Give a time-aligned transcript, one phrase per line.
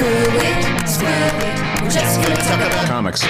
[0.00, 1.82] Screw it, screw it.
[1.82, 3.22] We're just gonna talk about Comics.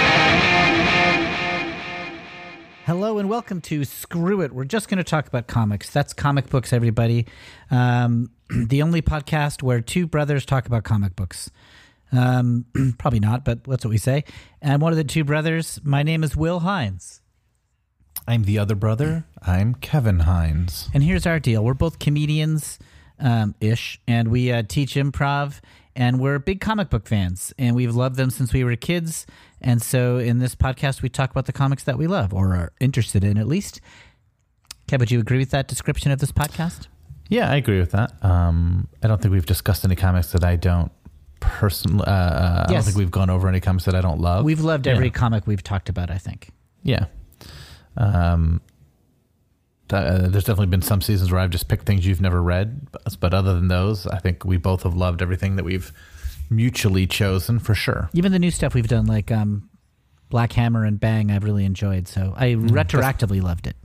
[2.86, 4.52] Hello and welcome to Screw It.
[4.52, 5.90] We're just going to talk about comics.
[5.90, 7.26] That's comic books, everybody.
[7.72, 8.30] Um,
[8.68, 11.50] the only podcast where two brothers talk about comic books.
[12.12, 12.66] Um,
[12.98, 14.22] probably not, but that's what we say.
[14.62, 17.20] And one of the two brothers, my name is Will Hines.
[18.28, 19.24] I'm the other brother.
[19.42, 20.88] I'm Kevin Hines.
[20.94, 22.78] And here's our deal we're both comedians
[23.20, 25.60] um, ish, and we uh, teach improv,
[25.96, 29.26] and we're big comic book fans, and we've loved them since we were kids.
[29.60, 32.72] And so in this podcast, we talk about the comics that we love or are
[32.80, 33.80] interested in, at least.
[34.88, 36.86] Kev, would you agree with that description of this podcast?
[37.28, 38.12] Yeah, I agree with that.
[38.24, 40.90] Um, I don't think we've discussed any comics that I don't
[41.38, 42.04] personally.
[42.06, 44.44] Uh, uh, I don't think we've gone over any comics that I don't love.
[44.44, 45.12] We've loved every Yeah.
[45.12, 46.50] comic we've talked about, I think.
[46.82, 47.06] Yeah.
[47.96, 48.60] Um,
[49.92, 53.16] uh, there's definitely been some seasons where I've just picked things you've never read, but,
[53.20, 55.92] but other than those, I think we both have loved everything that we've
[56.48, 58.10] mutually chosen for sure.
[58.12, 59.68] Even the new stuff we've done, like um,
[60.28, 62.08] Black Hammer and Bang, I've really enjoyed.
[62.08, 63.76] So I retroactively loved it.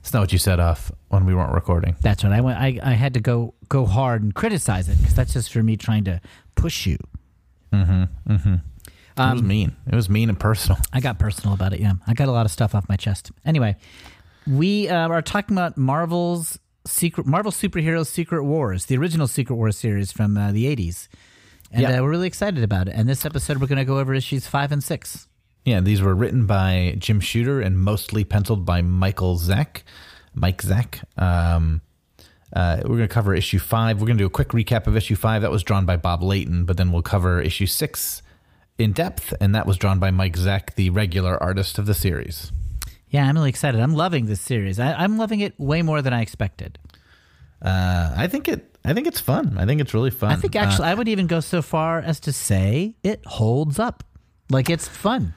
[0.00, 1.96] It's not what you said off when we weren't recording.
[2.02, 2.58] That's what I went.
[2.58, 5.78] I, I had to go go hard and criticize it because that's just for me
[5.78, 6.20] trying to
[6.56, 6.98] push you.
[9.16, 9.76] it was mean.
[9.90, 10.78] It was mean and personal.
[10.92, 11.80] I got personal about it.
[11.80, 13.30] Yeah, I got a lot of stuff off my chest.
[13.46, 13.76] Anyway,
[14.46, 19.76] we uh, are talking about Marvel's secret Marvel superheroes Secret Wars, the original Secret Wars
[19.76, 21.08] series from uh, the '80s,
[21.72, 21.98] and Yeah.
[21.98, 22.94] uh, we're really excited about it.
[22.96, 25.28] And this episode, we're going to go over issues five and six.
[25.64, 29.82] Yeah, these were written by Jim Shooter and mostly penciled by Michael Zeck.
[30.34, 31.02] Mike Zeck.
[31.20, 31.80] Um,
[32.52, 33.98] uh, we're going to cover issue five.
[34.00, 35.40] We're going to do a quick recap of issue five.
[35.42, 38.20] That was drawn by Bob Layton, but then we'll cover issue six
[38.76, 42.52] in depth, and that was drawn by Mike Zeck, the regular artist of the series.
[43.14, 43.80] Yeah, I'm really excited.
[43.80, 44.80] I'm loving this series.
[44.80, 46.80] I, I'm loving it way more than I expected.
[47.62, 48.76] Uh, I think it.
[48.84, 49.56] I think it's fun.
[49.56, 50.32] I think it's really fun.
[50.32, 54.02] I think actually, I would even go so far as to say it holds up.
[54.50, 55.32] Like it's fun.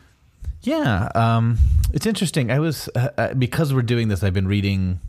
[0.64, 1.59] Yeah, um,
[1.94, 2.50] it's interesting.
[2.50, 4.23] I was uh, uh, because we're doing this.
[4.23, 4.99] I've been reading,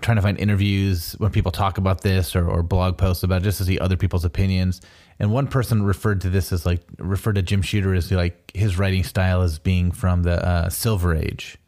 [0.00, 3.44] trying to find interviews when people talk about this or, or blog posts about it,
[3.44, 4.80] just to see other people's opinions.
[5.18, 8.78] And one person referred to this as like referred to Jim Shooter as like his
[8.78, 11.58] writing style as being from the uh, Silver Age.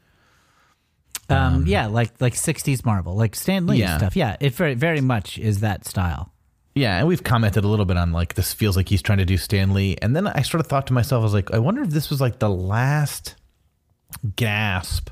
[1.29, 3.99] Um, yeah, like like '60s Marvel, like Stan Lee Yeah.
[3.99, 4.15] stuff.
[4.17, 6.33] Yeah, it very very much is that style.
[6.75, 9.25] Yeah, and we've commented a little bit on like this feels like he's trying to
[9.25, 11.59] do Stan Lee, and then I sort of thought to myself, I was like, I
[11.59, 13.35] wonder if this was like the last
[14.37, 15.11] gasp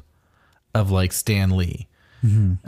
[0.75, 1.89] of like Stan Lee,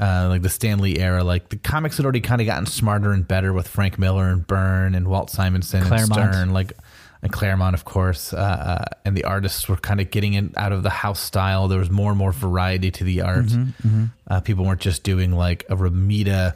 [0.01, 1.25] uh, like the Stan Lee era.
[1.25, 4.47] Like the comics had already kind of gotten smarter and better with Frank Miller and
[4.47, 6.21] Byrne and Walt Simonson Claremont.
[6.21, 6.73] and Stern, like
[7.27, 10.73] and Claremont, of course, uh, uh, and the artists were kind of getting in out
[10.73, 11.69] of the house style.
[11.69, 13.47] There was more and more variety to the art.
[14.29, 16.55] Uh, people weren't just doing like a Romita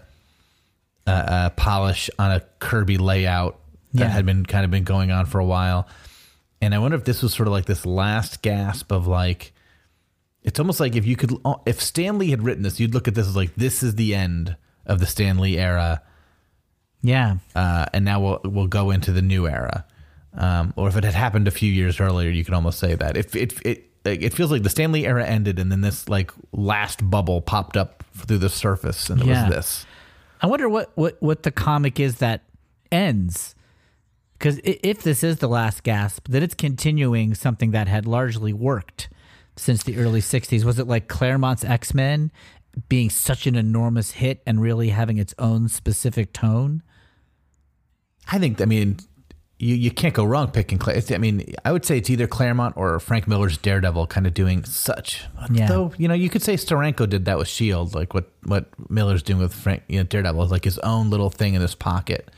[1.07, 3.59] uh, uh, polish on a Kirby layout
[3.95, 4.09] that Yeah.
[4.09, 5.89] had been kind of been going on for a while.
[6.63, 9.53] And I wonder if this was sort of like this last gasp of like,
[10.43, 11.35] it's almost like if you could,
[11.67, 14.15] if Stan Lee had written this, you'd look at this as like, this is the
[14.15, 14.57] end
[14.87, 16.03] of the Stan Lee era.
[17.03, 19.87] Yeah, Uh, and now we'll, we'll go into the new era.
[20.35, 23.17] Um, or if it had happened a few years earlier, you could almost say that.
[23.17, 26.31] If it, it, it feels like the Stan Lee era ended and then this like
[26.53, 29.47] last bubble popped up through the surface and it Yeah.
[29.49, 29.87] was this.
[30.43, 32.43] I wonder what what what the comic is that
[32.91, 33.55] ends.
[34.39, 39.11] Because if this is the last gasp, then it's continuing something that had largely worked
[39.57, 40.65] since the early '60s.
[40.65, 42.31] Was it like Claremont's X Men
[42.89, 46.83] being such an enormous hit and really having its own specific tone?
[48.33, 48.61] I think.
[48.63, 48.99] I mean,
[49.61, 50.79] you you can't go wrong picking.
[50.79, 54.27] Cla- it's- I mean, I would say it's either Claremont or Frank Miller's Daredevil, kind
[54.27, 55.25] of doing such.
[55.53, 55.69] Yeah.
[55.69, 59.23] Though you know, you could say Steranko did that with Shield, like what what Miller's
[59.23, 62.29] doing with Frank, you know, Daredevil, is like his own little thing in his pocket.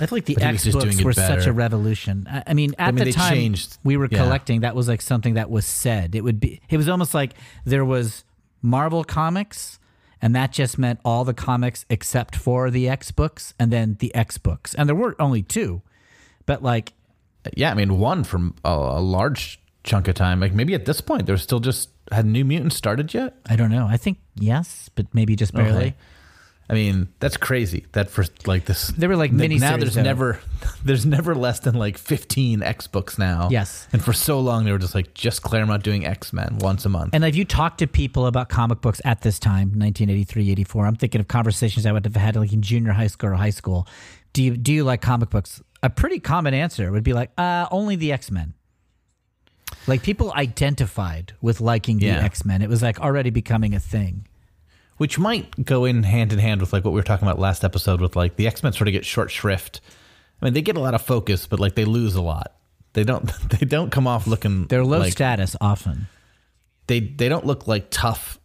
[0.00, 2.28] I feel like the But he was X books were such a revolution.
[2.30, 4.18] I, I mean, at mean, the time changed- we were yeah.
[4.18, 6.14] collecting, that was like something that was said.
[6.14, 6.60] It would be.
[6.70, 7.34] It was almost like
[7.64, 8.22] there was
[8.62, 9.80] Marvel comics,
[10.22, 14.14] and that just meant all the comics except for the X books, and then the
[14.14, 15.82] X books, and there were only two.
[16.48, 16.94] But like,
[17.54, 20.40] Yeah, I mean, one from a, a large chunk of time.
[20.40, 23.36] Like maybe at this point, there's still just had New Mutants started yet.
[23.46, 23.86] I don't know.
[23.86, 25.76] I think yes, but maybe just barely.
[25.88, 25.94] Okay.
[26.70, 27.86] I mean, that's crazy.
[27.92, 29.78] That for like this, They were like th- now.
[29.78, 30.02] There's though.
[30.02, 30.38] never,
[30.84, 33.48] there's never less than like 15 X books now.
[33.50, 33.88] Yes.
[33.92, 36.90] and for so long they were just like just Claremont doing X Men once a
[36.90, 37.14] month.
[37.14, 40.96] And if you talk to people about comic books at this time, 1983, 84, I'm
[40.96, 43.86] thinking of conversations I would have had like in junior high school or high school.
[44.34, 45.62] Do you do you like comic books?
[45.82, 48.54] A pretty common answer would be like, uh, only the X Men.
[49.86, 52.24] Like people identified with liking the Yeah.
[52.24, 52.62] X Men.
[52.62, 54.26] It was like already becoming a thing.
[54.96, 57.62] which might go in hand in hand with like what we were talking about last
[57.62, 59.80] episode with like the X Men sort of get short shrift
[60.40, 62.54] I mean, they get a lot of focus, but like they lose a lot.
[62.92, 63.30] They don't.
[63.50, 64.66] They don't come off looking.
[64.66, 66.06] They're low like, status often.
[66.86, 68.38] They they don't look like tough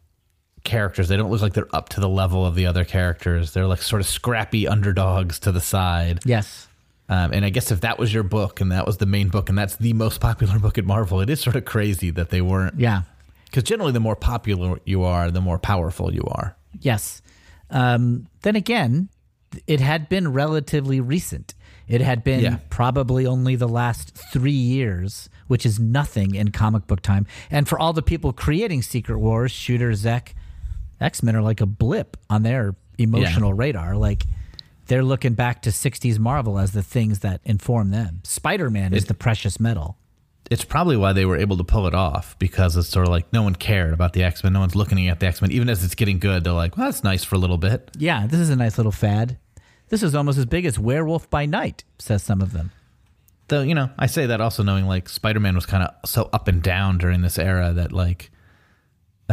[0.64, 1.08] characters.
[1.08, 3.54] They don't look like they're up to the level of the other characters.
[3.54, 6.20] They're like sort of scrappy underdogs to the side.
[6.26, 6.68] Yes.
[7.10, 9.50] Um, and I guess if that was your book and that was the main book
[9.50, 12.42] and that's the most popular book at Marvel, it is sort of crazy that they
[12.42, 12.80] weren't.
[12.80, 13.04] Yeah.
[13.46, 16.56] Because generally, the more popular you are, the more powerful you are.
[16.80, 17.22] Yes.
[17.70, 19.10] Um, then again,
[19.68, 21.54] it had been relatively recent.
[21.88, 22.58] It had been Yeah.
[22.70, 27.28] probably only the last three years, which is nothing in comic book time.
[27.52, 30.30] And for all the people creating Secret Wars, Shooter, Zeck,
[31.02, 33.96] X Men are like a blip on their emotional radar.
[33.98, 34.24] Like
[34.88, 38.22] they're looking back to 60s Marvel as the things that inform them.
[38.24, 39.98] Spider Man is the precious metal.
[40.52, 43.32] It's probably why they were able to pull it off because it's sort of like
[43.32, 44.54] no one cared about the X Men.
[44.54, 45.52] No one's looking at the X Men.
[45.52, 47.92] Even as it's getting good, they're like, well, that's nice for a little bit.
[47.98, 49.38] Yeah, this is a nice little fad.
[49.90, 52.72] This is almost as big as Werewolf by Night, says some of them.
[53.48, 56.30] Though, you know, I say that also knowing like Spider Man was kind of so
[56.34, 58.32] up and down during this era that like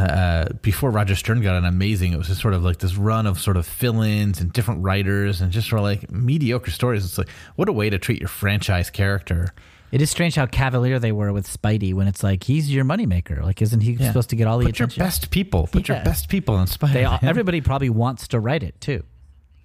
[0.01, 3.27] uh, before Roger Stern got an amazing, it was just sort of like this run
[3.27, 7.05] of sort of fill ins and different writers and just sort of like mediocre stories.
[7.05, 9.53] It's like, what a way to treat your franchise character.
[9.93, 13.43] It is strange how cavalier they were with Spidey when it's like he's your moneymaker.
[13.43, 15.03] Like, isn't he supposed to get all the Put your attention?
[15.05, 15.67] best people.
[15.67, 15.97] Put Yeah.
[15.97, 17.29] your best people in Spider They all, Man.
[17.29, 19.03] everybody probably wants to write it too.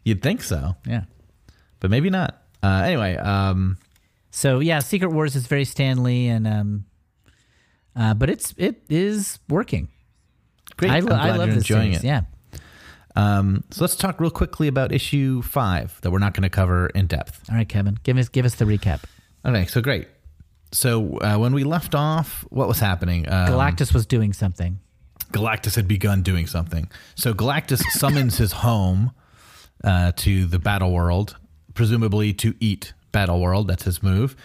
[0.04, 1.04] You'd think so, Yeah.
[1.80, 2.42] but maybe not.
[2.64, 3.78] Uh, anyway, um,
[4.32, 6.86] So yeah, Secret Wars is very Stan Lee, and um,
[7.96, 9.88] uh, but it's it is working.
[10.78, 10.92] Great.
[10.92, 12.04] I, I love you're this enjoying series.
[12.04, 12.08] it.
[12.08, 12.22] Yeah.
[13.16, 16.88] Um, so let's talk real quickly about issue five that we're not going to cover
[16.88, 17.42] in depth.
[17.50, 19.04] All right, Kevin, give us give us the recap.
[19.46, 20.08] Okay, so great.
[20.72, 23.28] So uh, when we left off, what was happening?
[23.30, 24.80] Um, Galactus was doing something.
[25.32, 26.90] Galactus had begun doing something.
[27.16, 29.12] So Galactus summons his home
[29.84, 31.38] uh, to the battle world,
[31.74, 33.68] presumably to eat battle world.
[33.70, 34.36] That's his move.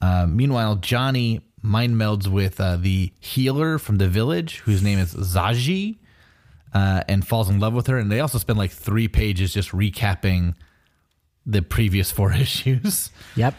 [0.00, 5.14] Uh, meanwhile, Johnny mind melds with uh, the healer from the village, whose name is
[5.14, 5.98] Zsaji,
[6.72, 7.98] uh, and falls in love with her.
[7.98, 10.54] And they also spend like three pages just recapping
[11.46, 13.10] the previous four issues.
[13.36, 13.54] Yep.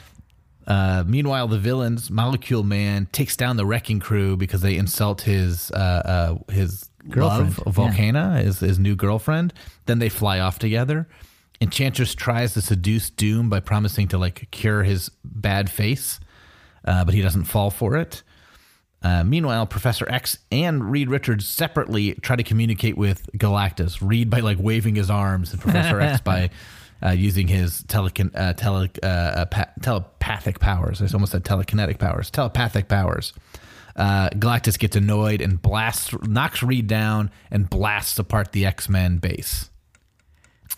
[0.68, 5.72] Uh, meanwhile, the villains, Molecule Man, takes down the wrecking crew because they insult his
[5.72, 9.54] uh, uh, his Girlfriend, love, Volcana, his, his new girlfriend.
[9.86, 11.08] Then they fly off together.
[11.60, 16.20] Enchantress tries to seduce Doom by promising to like cure his bad face,
[16.86, 18.24] uh, but he doesn't fall for it.
[19.04, 23.98] Uh, meanwhile, Professor X and Reed Richards separately try to communicate with Galactus.
[24.00, 26.52] Reed by like waving his arms, and Professor X by
[27.04, 31.02] uh, using his telecon- uh, tele- uh, uh, pa- telepathic powers.
[31.02, 32.30] I almost said telekinetic powers.
[32.30, 33.34] Telepathic powers.
[33.96, 39.18] Uh, Galactus gets annoyed and blasts, knocks Reed down, and blasts apart the X Men
[39.18, 39.70] base.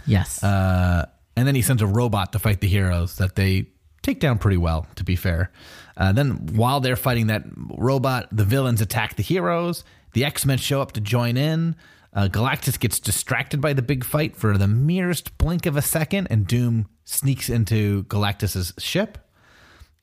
[0.05, 0.41] Yes.
[0.43, 3.67] Uh, and then he sends a robot to fight the heroes that they
[4.01, 5.51] take down pretty well, to be fair.
[5.95, 9.83] Uh, then, while they're fighting that robot, the villains attack the heroes.
[10.13, 11.75] The X Men show up to join in.
[12.13, 16.27] Uh, Galactus gets distracted by the big fight for the merest blink of a second,
[16.29, 19.17] and Doom sneaks into Galactus's ship.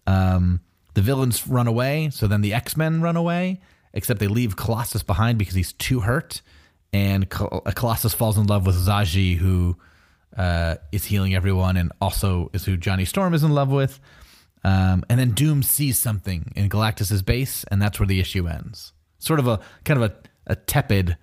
[0.06, 0.60] Um,
[0.94, 3.60] the villains run away, so then the X Men run away,
[3.92, 6.42] except they leave Colossus behind because he's too hurt.
[6.92, 9.76] And Col- uh, Colossus falls in love with Zsaji, who
[10.36, 14.00] uh, is healing everyone, and also is who Johnny Storm is in love with.
[14.64, 18.92] Um, and then Doom sees something in Galactus's base, and that's where the issue ends.
[19.18, 21.16] Sort of a kind of a, a tepid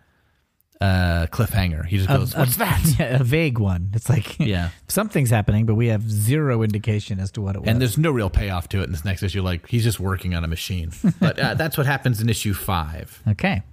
[0.81, 1.85] uh, cliffhanger.
[1.85, 3.91] He just goes, "What's that?" Yeah, a vague one.
[3.93, 4.69] It's like Yeah.
[4.87, 7.69] something's happening, but we have zero indication as to what it was.
[7.69, 9.41] And there's no real payoff to it in this next issue.
[9.41, 10.91] Like he's just working on a machine.
[11.19, 13.21] But uh, that's what happens in issue five.
[13.27, 13.63] okay.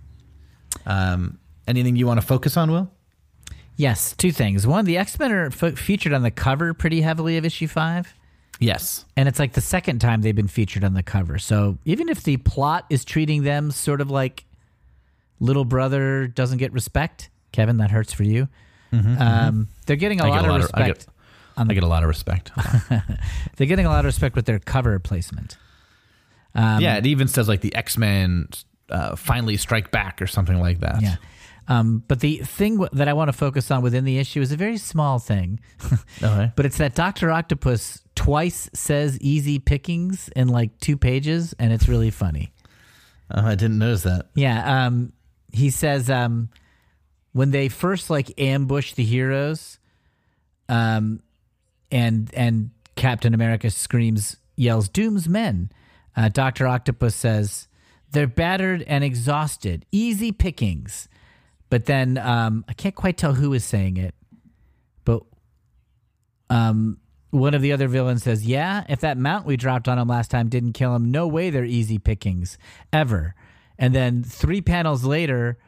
[0.87, 2.90] Um, anything you want to focus on, Will?
[3.76, 4.66] Yes, two things.
[4.66, 8.14] One, the X Men are f- featured on the cover pretty heavily of issue five.
[8.61, 9.04] Yes.
[9.16, 11.38] And it's like the second time they've been featured on the cover.
[11.38, 14.44] So even if the plot is treating them sort of like
[15.40, 18.49] little brother doesn't get respect, Kevin, that hurts for you.
[18.92, 21.06] um, they're getting a Mm-hmm, lot get a of lot of- I respect.
[21.06, 21.14] get-
[21.56, 22.50] I get a lot of respect.
[23.56, 25.56] they're getting a lot of respect with their cover placement.
[26.56, 28.49] yeah, it even says like the X Men
[28.88, 31.00] uh, finally strike back or something like that.
[31.02, 31.16] Yeah.
[31.66, 34.52] Um, but the thing w- that I want to focus on within the issue is
[34.52, 35.61] a very small thing,
[36.23, 36.52] Okay.
[36.56, 41.88] but it's that Doctor Octopus twice says "easy pickings" in like two pages, and it's
[41.88, 42.52] really funny.
[43.30, 44.26] Uh, I didn't notice that.
[44.35, 44.87] Yeah.
[44.87, 45.12] Um,
[45.52, 46.50] he says um,
[47.33, 49.78] when they first like ambush the heroes,
[50.68, 51.21] um,
[51.90, 55.71] and and Captain America screams, yells, "Doom's men!"
[56.16, 57.68] Uh, Doctor Octopus says,
[58.11, 59.87] "They're battered and exhausted.
[59.90, 61.09] Easy pickings."
[61.75, 64.14] But then um, I can't quite tell who is saying it,
[65.04, 65.25] but
[66.49, 66.99] um,
[67.31, 70.31] one of the other villains says, "Yeah, if that mount we dropped on him last
[70.31, 72.59] time didn't kill him, no way they're easy pickings
[72.93, 73.35] ever."
[73.76, 75.59] And then three panels later,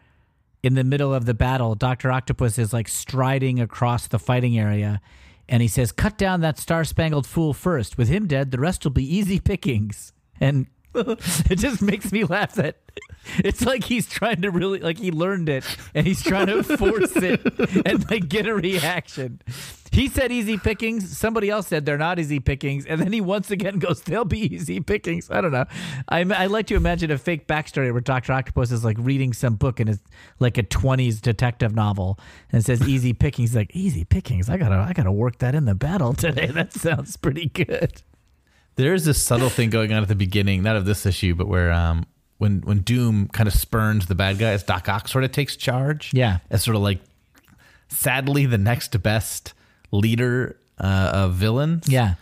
[0.62, 5.00] in the middle of the battle, Doctor Octopus is like striding across the fighting area,
[5.48, 7.98] and he says, "Cut down that star spangled fool first.
[7.98, 10.68] With him dead, the rest will be easy pickings." And
[11.50, 12.76] it just makes me laugh that
[13.38, 17.14] it's like he's trying to really like he learned it and he's trying to force
[17.16, 17.40] it
[17.86, 19.40] and like get a reaction.
[19.92, 21.16] He said easy pickings.
[21.16, 24.54] Somebody else said they're not easy pickings, and then he once again goes, "They'll be
[24.54, 25.64] easy pickings." I don't know.
[26.08, 29.54] I I like to imagine a fake backstory where Doctor Octopus is like reading some
[29.54, 30.02] book and it's
[30.38, 32.18] like a twenties detective novel
[32.52, 33.50] and says easy pickings.
[33.50, 34.50] He's like easy pickings.
[34.50, 36.46] I gotta I gotta work that in the battle today.
[36.56, 38.00] That sounds pretty good.
[38.76, 41.72] There's this subtle thing going on at the beginning, not of this issue, but where
[41.72, 42.06] um,
[42.38, 46.12] when when Doom kind of spurns the bad guys, Doc Ock sort of takes charge.
[46.12, 46.38] Yeah.
[46.50, 47.00] as sort of like
[47.88, 49.54] sadly the next best
[49.90, 51.88] leader uh, of villains.
[51.88, 52.14] Yeah.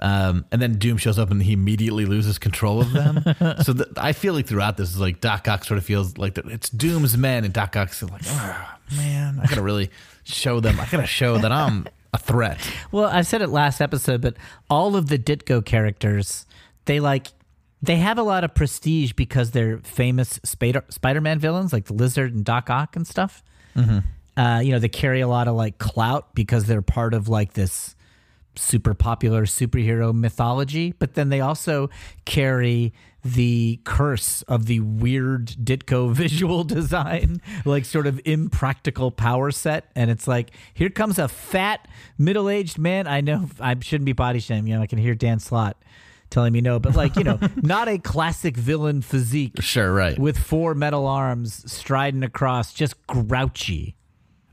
[0.00, 3.22] Um, and then Doom shows up and he immediately loses control of them.
[3.62, 6.34] so th- I feel like throughout this is like Doc Ock sort of feels like
[6.34, 9.90] that it's Doom's men, and Doc Ock's like, oh, man, I gotta really
[10.24, 10.80] show them.
[10.80, 12.58] I gotta show that I'm a threat.
[12.92, 14.36] Well, I said it last episode, but
[14.70, 16.46] all of the Ditko characters,
[16.86, 17.26] they like
[17.82, 22.32] they have a lot of prestige because they're famous Spider Spider-Man villains like the Lizard
[22.32, 23.42] and Doc Ock and stuff.
[24.36, 27.52] Uh, you know, they carry a lot of like clout because they're part of like
[27.54, 27.94] this
[28.56, 31.90] super popular superhero mythology, but then they also
[32.24, 32.92] carry
[33.24, 39.90] the curse of the weird Ditko visual design, like sort of impractical power set.
[39.96, 41.88] And it's like, here comes a fat,
[42.18, 43.06] middle aged man.
[43.06, 44.66] I know I shouldn't be body shaming.
[44.70, 45.76] You know, I can hear Dan Slott
[46.30, 50.18] telling me no, but like, you know, not a classic villain physique Sure, right.
[50.18, 53.94] with four metal arms striding across, just grouchy.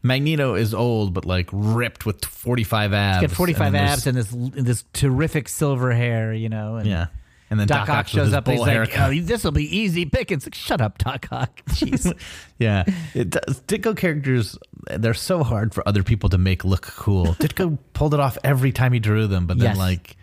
[0.04, 3.22] Magneto is old, but like ripped with 45 abs.
[3.22, 6.78] Got 45 And abs and this this terrific silver hair, you know.
[6.78, 7.08] And Yeah.
[7.52, 10.06] And then Doc, Doc, Ock shows up and he's like, oh, this will be easy
[10.06, 10.46] pickings.
[10.46, 11.62] Like, Shut up, Doc Ock.
[11.70, 12.18] Jeez.
[12.58, 13.62] Yeah, it does.
[13.68, 14.58] Ditko characters,
[14.90, 17.26] they're so hard for other people to make look cool.
[17.40, 19.78] Ditko pulled it off every time he drew them, but then Yes.
[19.78, 20.16] like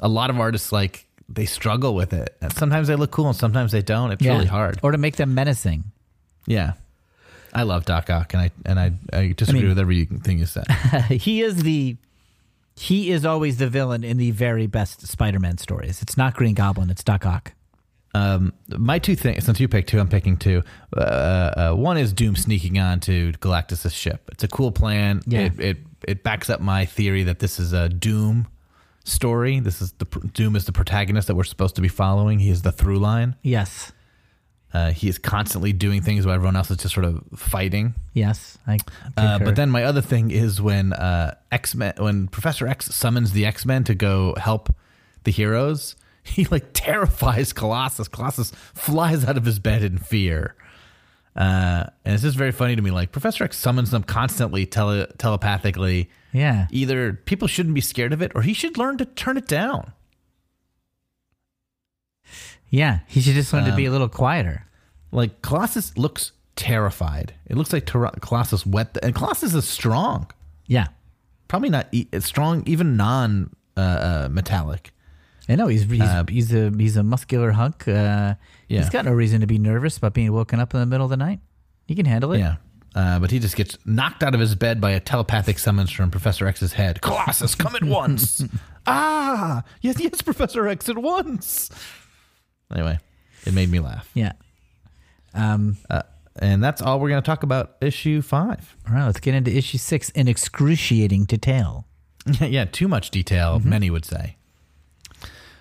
[0.00, 2.36] a lot of artists, like they struggle with it.
[2.56, 4.10] Sometimes they look cool, and sometimes they don't.
[4.10, 4.32] It's Yeah.
[4.32, 4.80] really hard.
[4.82, 5.84] Or to make them menacing.
[6.46, 6.72] Yeah,
[7.52, 10.66] I love Doc Ock, and I and I, I disagree mean- with everything you said.
[11.10, 11.96] he is the
[12.74, 16.02] he is always the villain in the very best Spider-Man stories.
[16.02, 17.52] It's not Green Goblin, it's Doc Ock.
[18.14, 20.62] Um, my two things, since you picked two, I'm picking two.
[20.94, 24.28] Uh, uh, one is Doom sneaking onto Galactus' ship.
[24.32, 25.22] It's a cool plan.
[25.26, 25.40] Yeah.
[25.40, 25.76] It, it
[26.06, 28.48] it backs up my theory that this is a Doom
[29.04, 29.60] story.
[29.60, 32.38] This is the Doom is the protagonist that we're supposed to be following.
[32.38, 33.36] He is the through line.
[33.42, 33.92] Yes.
[34.74, 37.94] Uh, he is constantly doing things while everyone else is just sort of fighting.
[38.14, 38.56] Yes.
[38.66, 38.78] I
[39.16, 43.32] Uh, but then my other thing is when uh, X Men, when Professor X summons
[43.32, 44.74] the X Men to go help
[45.24, 48.08] the heroes, he like terrifies Colossus.
[48.08, 50.54] Colossus flies out of his bed in fear,
[51.36, 52.90] uh, and it's just very funny to me.
[52.90, 56.08] Like Professor X summons them constantly, tele- telepathically.
[56.32, 56.66] Yeah.
[56.70, 59.92] Either people shouldn't be scared of it, or he should learn to turn it down.
[62.72, 62.98] Yeah.
[63.06, 64.64] He should just learn to be a Um, little quieter.
[65.12, 67.34] Like Colossus looks terrified.
[67.46, 70.26] It looks like Tor- Colossus wet, the- and Colossus is strong.
[70.66, 70.88] Yeah.
[71.48, 74.92] Probably not e- strong, even non uh, uh, metallic.
[75.48, 77.86] I know he's he's, Uh, he's a he's a muscular hunk.
[77.86, 78.34] Uh,
[78.68, 78.80] Yeah.
[78.80, 81.10] He's got no reason to be nervous about being woken up in the middle of
[81.10, 81.40] the night.
[81.86, 82.38] He can handle it.
[82.38, 82.56] Yeah.
[82.94, 86.10] Uh, but he just gets knocked out of his bed by a telepathic summons from
[86.10, 87.00] Professor X's head.
[87.00, 88.44] Colossus, come at once.
[88.86, 91.70] ah, yes, yes, Professor X at once.
[92.74, 92.98] Anyway,
[93.46, 94.08] it made me laugh.
[94.14, 94.32] Yeah.
[95.34, 96.02] Um, Uh,
[96.36, 98.74] and that's all we're going to talk about issue five.
[98.88, 101.86] all right, let's get into issue six in excruciating detail.
[102.40, 104.36] yeah, too much detail, many would say.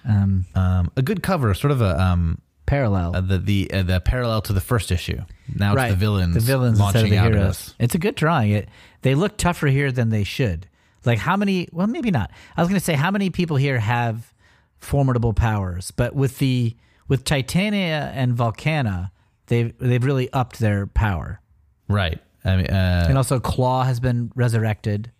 [0.08, 3.16] Um, Um, a good cover, sort of a um, parallel.
[3.16, 5.20] uh, the the uh, the parallel to the first issue.
[5.54, 5.86] Now right.
[5.92, 7.58] it's the villains, The villains launching the out heroes.
[7.66, 7.76] this.
[7.80, 8.52] It's a good drawing.
[8.52, 8.70] It
[9.02, 10.68] they look tougher here than they should.
[11.06, 11.68] Like how many?
[11.72, 12.32] Well, maybe not.
[12.56, 14.34] I was going to say how many people here have
[14.80, 16.76] formidable powers, but with the
[17.12, 19.12] with Titania and Volcana,
[19.48, 21.42] they've they've really upped their power.
[21.90, 22.18] Right.
[22.46, 25.12] I mean, uh, And also, Claw has been resurrected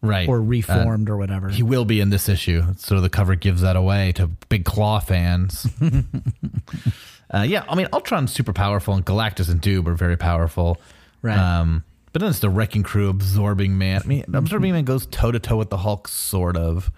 [0.00, 0.26] right.
[0.26, 1.50] or reformed or whatever.
[1.50, 2.62] He will be in this issue.
[2.78, 5.66] So the cover gives that away to big Claw fans.
[7.34, 10.80] uh, yeah, I mean, Ultron's super powerful, and Galactus and Doom are very powerful.
[11.20, 11.36] Right.
[11.36, 14.00] Um, but then it's the Wrecking Crew, Absorbing Man.
[14.02, 16.90] I mean, Absorbing Man goes toe to toe with the Hulk, sort of.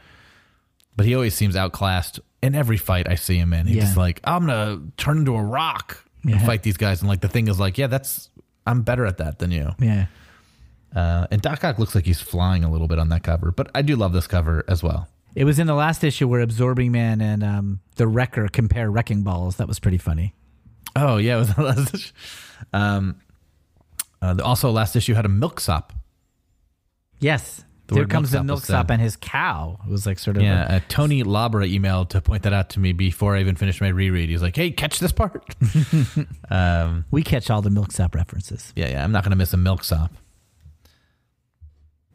[0.95, 3.67] But he always seems outclassed in every fight I see him in.
[3.67, 3.83] He's Yeah.
[3.83, 6.47] just like, I'm gonna turn into a rock and Yeah.
[6.47, 7.01] fight these guys.
[7.01, 8.31] And like the thing is like, yeah, that's
[8.67, 9.71] I'm better at that than you.
[9.79, 10.07] yeah.
[10.95, 13.71] Uh, and Doc Ock looks like he's flying a little bit on that cover, but
[13.75, 15.09] I do love this cover as well.
[15.37, 19.23] It was in the last issue where Absorbing Man and um, the Wrecker compare wrecking
[19.23, 19.57] balls.
[19.57, 20.35] That was pretty funny.
[20.97, 22.13] Oh yeah, it was the last issue.
[22.73, 23.21] Um,
[24.21, 25.93] uh, also, last issue had a milksop.
[27.21, 27.65] Yes.
[27.91, 29.79] The There comes the milksop was milksop and his cow.
[29.85, 32.71] It was like sort of Yeah, a- uh, Tony Labra emailed to point that out
[32.71, 34.29] to me before I even finished my reread.
[34.29, 35.55] He's like, "Hey, catch this part."
[36.51, 38.73] um, we catch all the milksop references.
[38.77, 40.13] yeah, yeah, I'm not gonna miss a milksop.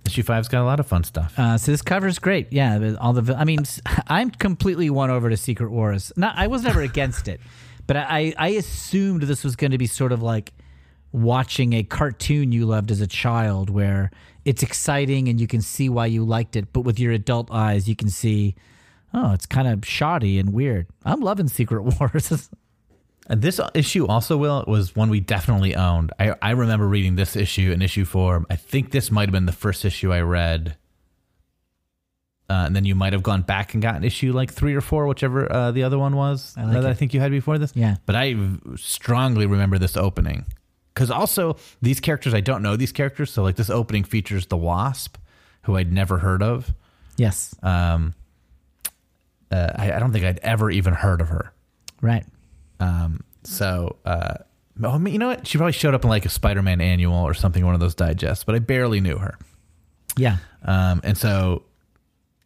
[0.05, 1.34] Issue five's got a lot of fun stuff.
[1.38, 2.53] Uh, so this cover is great.
[2.53, 3.36] Yeah, all the.
[3.36, 3.60] I mean,
[4.08, 6.12] I'm completely won over to Secret Wars.
[6.15, 7.41] Not, I was never against it,
[7.88, 10.53] but I, I assumed this was going to be sort of like
[11.12, 14.12] watching a cartoon you loved as a child, where
[14.45, 17.89] it's exciting and you can see why you liked it, but with your adult eyes,
[17.89, 18.55] you can see,
[19.13, 20.87] oh, it's kind of shoddy and weird.
[21.03, 22.49] I'm loving Secret Wars.
[23.27, 26.13] And this issue also, Will, was one we definitely owned.
[26.19, 28.45] I, I remember reading this issue in issue four.
[28.51, 30.77] I think this might have been the first issue I read.
[32.47, 35.07] Uh, and then you might have gone back and gotten issue like three or four,
[35.07, 37.71] whichever uh, the other one was I like that I think you had before this.
[37.73, 37.95] Yeah.
[38.05, 38.35] But I
[38.75, 40.45] strongly remember this opening.
[40.95, 43.29] Because also, these characters, I don't know these characters.
[43.31, 45.17] So, like, this opening features the Wasp,
[45.63, 46.73] who I'd never heard of.
[47.17, 48.13] yes, Um,
[49.51, 51.53] uh, I, I don't think I'd ever even heard of her.
[52.01, 52.25] right.
[52.79, 54.33] Um, so, uh,
[54.83, 55.45] oh, you know what?
[55.47, 58.43] She probably showed up in like a Spider-Man annual or something, one of those digests,
[58.43, 59.37] but I barely knew her.
[60.17, 61.63] Yeah, Um, and so,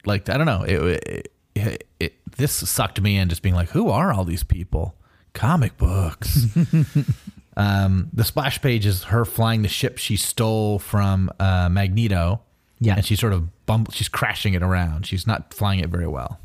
[0.05, 0.63] like, I don't know.
[0.63, 4.43] It, it, it, it this sucked me in, just being like, who are all these
[4.43, 4.95] people?
[5.33, 6.47] Comic books.
[7.59, 12.41] um, the splash page is her flying the ship she stole from uh, Magneto.
[12.79, 12.95] Yeah.
[12.95, 13.91] and she's sort of bumble.
[13.91, 15.05] She's crashing it around.
[15.05, 16.39] She's not flying it very well.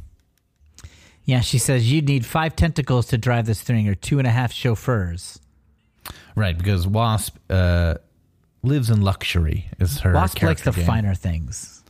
[1.25, 1.41] yeah.
[1.41, 4.53] She says you'd need five tentacles to drive this thing, or two and a half
[4.53, 5.39] chauffeurs.
[6.35, 7.95] Right, because Wasp uh,
[8.65, 9.71] lives in luxury.
[9.79, 10.85] Is her Wasp likes the game.
[10.85, 11.85] finer things.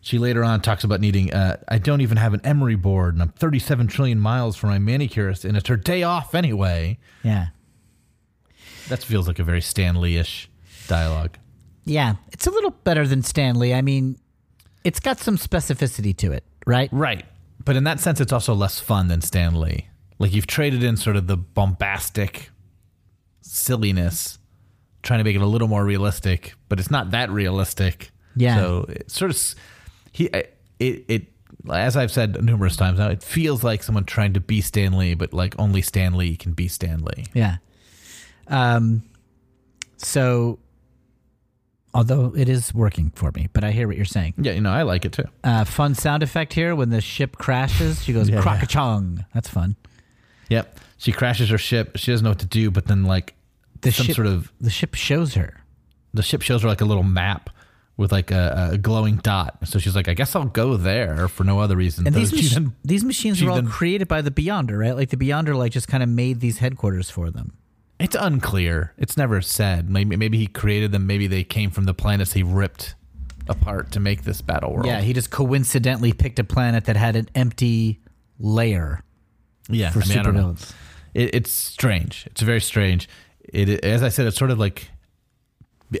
[0.00, 1.32] She later on talks about needing.
[1.32, 4.78] Uh, I don't even have an emery board, and I'm 37 trillion miles from my
[4.78, 6.98] manicurist, and it's her day off anyway.
[7.24, 7.46] Yeah.
[8.88, 10.50] That feels like a very Stan Lee-ish
[10.88, 11.38] dialogue.
[11.84, 13.74] Yeah, it's a little better than Stan Lee.
[13.74, 14.18] I mean,
[14.84, 16.88] it's got some specificity to it, right?
[16.92, 17.24] Right,
[17.64, 19.88] but in that sense, it's also less fun than Stan Lee.
[20.18, 22.50] Like you've traded in sort of the bombastic
[23.40, 24.38] silliness,
[25.02, 28.10] trying to make it a little more realistic, but it's not that realistic.
[28.36, 28.56] Yeah.
[28.56, 29.54] So it sort of
[30.12, 31.26] he it it
[31.70, 35.14] as I've said numerous times now, it feels like someone trying to be Stan Lee,
[35.14, 37.26] but like only Stan Lee can be Stan Lee.
[37.34, 37.56] Yeah.
[38.48, 39.02] Um.
[39.96, 40.58] So,
[41.94, 44.34] although it is working for me, but I hear what you're saying.
[44.38, 45.24] Yeah, you know, I like it too.
[45.44, 48.02] Uh, fun sound effect here when the ship crashes.
[48.02, 48.42] She goes Yeah, yeah.
[48.42, 49.24] crock-a-chong.
[49.34, 49.76] That's fun.
[50.48, 50.80] Yep.
[50.98, 51.96] She crashes her ship.
[51.96, 53.34] She doesn't know what to do, but then like
[53.82, 55.60] The some ship, sort of the ship shows her.
[56.14, 57.50] the ship shows her like a little map
[57.96, 59.58] with like a, a glowing dot.
[59.68, 62.06] So she's like, I guess I'll go there for no other reason.
[62.06, 64.30] And Though these she mach- then- these machines she were all then- created by the
[64.30, 64.96] Beyonder, right?
[64.96, 67.52] Like the Beyonder, like just kind of made these headquarters for them.
[68.02, 68.92] It's unclear.
[68.98, 69.88] It's never said.
[69.88, 71.06] Maybe maybe he created them.
[71.06, 72.94] Maybe they came from the planets he ripped
[73.48, 74.86] apart to make this battle world.
[74.86, 78.00] Yeah, he just coincidentally picked a planet that had an empty
[78.38, 79.02] layer
[79.68, 79.90] yeah.
[79.90, 80.54] for I mean, I don't know.
[80.54, 80.72] supervillains.
[81.14, 82.26] It, it's strange.
[82.26, 83.08] It's very strange.
[83.40, 84.90] It as I said, it's sort of like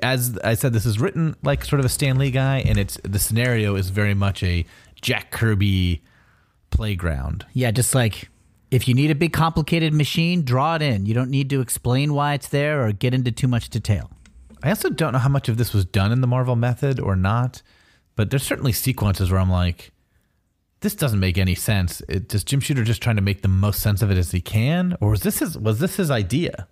[0.02, 2.98] as I said, this is written like sort of a Stan Lee guy, and it's
[3.04, 4.64] the scenario is very much a
[5.00, 6.02] Jack Kirby
[6.70, 7.46] playground.
[7.52, 8.28] Yeah, just like
[8.72, 11.06] if you need a big complicated machine, draw it in.
[11.06, 14.10] You don't need to explain why it's there or get into too much detail.
[14.62, 17.14] I also don't know how much of this was done in the Marvel method or
[17.14, 17.62] not,
[18.16, 19.92] but there's certainly sequences where I'm like,
[20.80, 22.00] this doesn't make any sense.
[22.08, 24.40] It, does Jim Shooter just trying to make the most sense of it as he
[24.40, 26.66] can, or was this his was this his idea?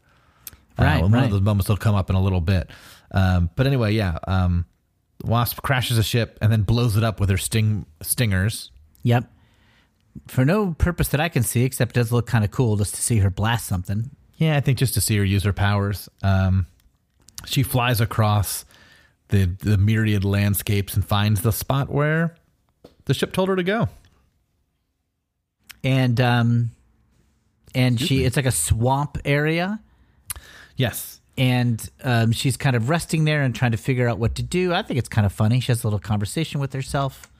[0.78, 1.24] Right, Uh, one right.
[1.24, 2.70] of those moments will come up in a little bit.
[3.10, 4.18] Um, but anyway, yeah.
[4.26, 4.64] Um,
[5.22, 8.70] Wasp crashes a ship and then blows it up with her sting stingers.
[9.02, 9.30] Yep.
[10.26, 12.94] For no purpose that I can see, except it does look kind of cool just
[12.96, 14.10] to see her blast something.
[14.36, 16.08] Yeah, I think just to see her use her powers.
[16.22, 16.66] Um,
[17.46, 18.64] she flies across
[19.28, 22.34] the the myriad landscapes and finds the spot where
[23.04, 23.88] the ship told her to go.
[25.82, 26.70] And um
[27.74, 29.80] and she it's like a swamp area
[30.76, 31.20] Yes.
[31.38, 34.72] and um, she's kind of resting there and trying to figure out what to do.
[34.72, 35.60] I think it's kind of funny.
[35.60, 37.30] She has a little conversation with herself.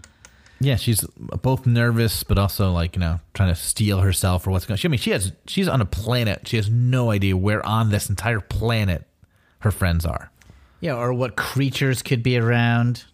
[0.62, 1.00] Yeah, she's
[1.42, 4.76] both nervous, but also like you know trying to steel herself or what's going.
[4.76, 6.46] She, I mean, she has she's on a planet.
[6.46, 9.06] She has no idea where on this entire planet
[9.60, 10.30] her friends are.
[10.80, 13.04] Yeah, or what creatures could be around.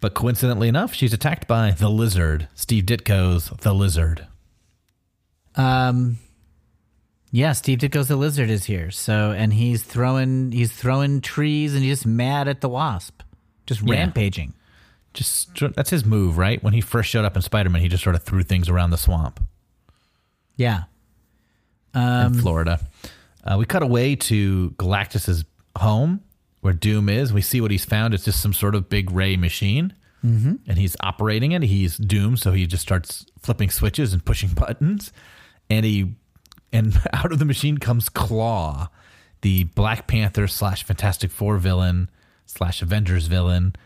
[0.00, 4.26] But coincidentally enough, she's attacked by the lizard, Steve Ditko's the lizard.
[5.56, 6.18] Um,
[7.30, 8.90] Yeah, Steve Ditko's the lizard is here.
[8.90, 13.22] So and he's throwing he's throwing trees and he's just mad at the wasp.
[13.66, 13.94] Just Yeah.
[13.94, 14.52] rampaging.
[15.14, 16.62] Just that's his move, right?
[16.62, 18.90] When he first showed up in Spider Man, he just sort of threw things around
[18.90, 19.40] the swamp
[20.56, 20.84] Yeah.
[21.94, 22.80] Um, in Florida.
[23.44, 25.44] Uh, we cut away to Galactus's
[25.76, 26.20] home,
[26.60, 27.32] where Doom is.
[27.32, 28.14] We see what he's found.
[28.14, 30.54] It's just some sort of big ray machine, mm-hmm.
[30.66, 31.62] and he's operating it.
[31.62, 35.12] He's Doom, so he just starts flipping switches and pushing buttons,
[35.70, 36.14] and he
[36.72, 38.88] and out of the machine comes Claw,
[39.42, 42.10] the Black Panther slash Fantastic Four villain
[42.46, 43.76] slash Avengers villain,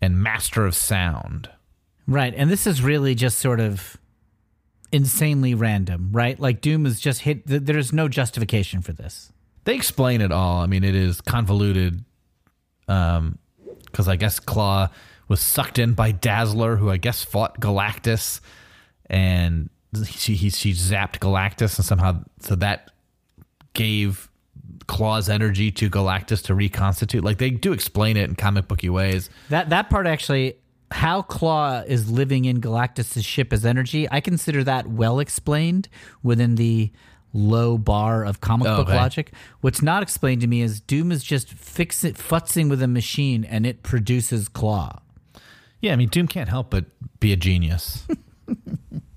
[0.00, 1.50] and Master of Sound.
[2.06, 2.34] Right.
[2.36, 3.96] And this is really just sort of
[4.92, 6.38] insanely random, right?
[6.40, 9.32] Like Doom is just hit th- there's no justification for this.
[9.64, 10.60] they explain it all.
[10.62, 12.04] I mean, it is convoluted.
[12.88, 13.38] Um,
[13.84, 14.88] because I guess Claw
[15.28, 18.40] was sucked in by Dazzler, who I guess fought Galactus,
[19.06, 19.68] and
[20.04, 22.90] she he, she zapped Galactus, and somehow so that
[23.74, 24.30] gave
[24.88, 27.22] Claw's energy to Galactus to reconstitute.
[27.22, 29.30] Like they do explain it in comic booky ways.
[29.50, 30.56] That that part actually
[30.90, 35.88] how Claw is living in Galactus' ship as energy, I consider that well explained
[36.22, 36.90] within the
[37.34, 38.96] low bar of comic Oh, book okay.
[38.96, 39.32] logic.
[39.60, 43.44] What's not explained to me is Doom is just fix it futzing with a machine
[43.44, 44.98] and it produces Claw.
[45.82, 46.86] Yeah, I mean, Doom can't help but
[47.20, 48.06] be a genius.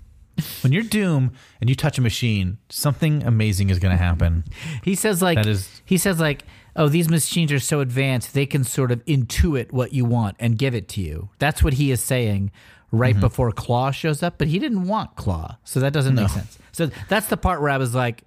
[0.62, 4.44] when you're Doom and you touch a machine, something amazing is going to happen.
[4.84, 6.44] He says like That is- he says like,
[6.76, 10.58] "Oh, these machines are so advanced, they can sort of intuit what you want and
[10.58, 12.52] give it to you." That's what he is saying
[12.92, 13.22] right Mm-hmm.
[13.22, 15.58] before Claw shows up, but he didn't want Claw.
[15.64, 16.58] So that doesn't make sense.
[16.74, 18.24] So that's the part where I was like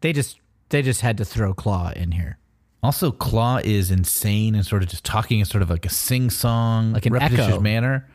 [0.00, 0.38] they just
[0.70, 2.38] they just had to throw Claw in here.
[2.82, 6.30] Also, Claw is insane and sort of just talking in sort of like a sing
[6.30, 7.60] song, Like an repetitious echo.
[7.60, 8.08] manner.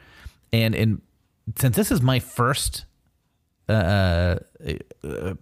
[0.51, 1.01] And and
[1.57, 2.85] since this is my first
[3.69, 4.37] uh,
[5.03, 5.33] uh,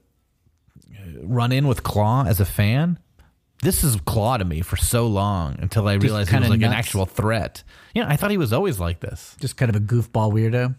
[1.21, 2.99] run in with Claw as a fan,
[3.61, 6.73] this is Claw to me for so long until I realized he was like an
[6.73, 7.63] actual threat.
[7.93, 9.35] Yeah, I thought he was always like this.
[9.39, 10.75] Just kind of a goofball weirdo.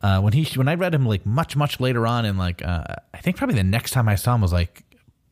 [0.00, 2.84] Uh, when he when I read him like much much later on, and like uh,
[3.12, 4.84] I think probably the next time I saw him was like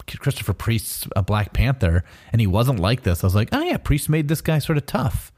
[0.07, 3.23] Christopher Priest's a Black Panther, and he wasn't like this.
[3.23, 5.33] I was like, oh yeah, Priest made this guy sort of tough,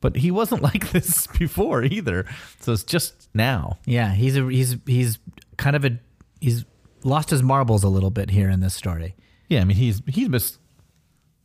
[0.00, 2.26] but he wasn't like this before either.
[2.60, 3.78] So it's just now.
[3.86, 5.18] Yeah, he's a he's he's
[5.56, 5.98] kind of a
[6.40, 6.64] he's
[7.04, 9.14] lost his marbles a little bit here in this story.
[9.48, 10.58] Yeah, I mean he's he's just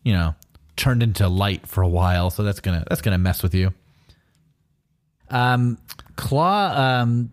[0.03, 0.35] you know
[0.75, 3.73] turned into light for a while, so that's gonna that's gonna mess with you.
[5.29, 5.77] Um,
[6.17, 7.31] Claw, um,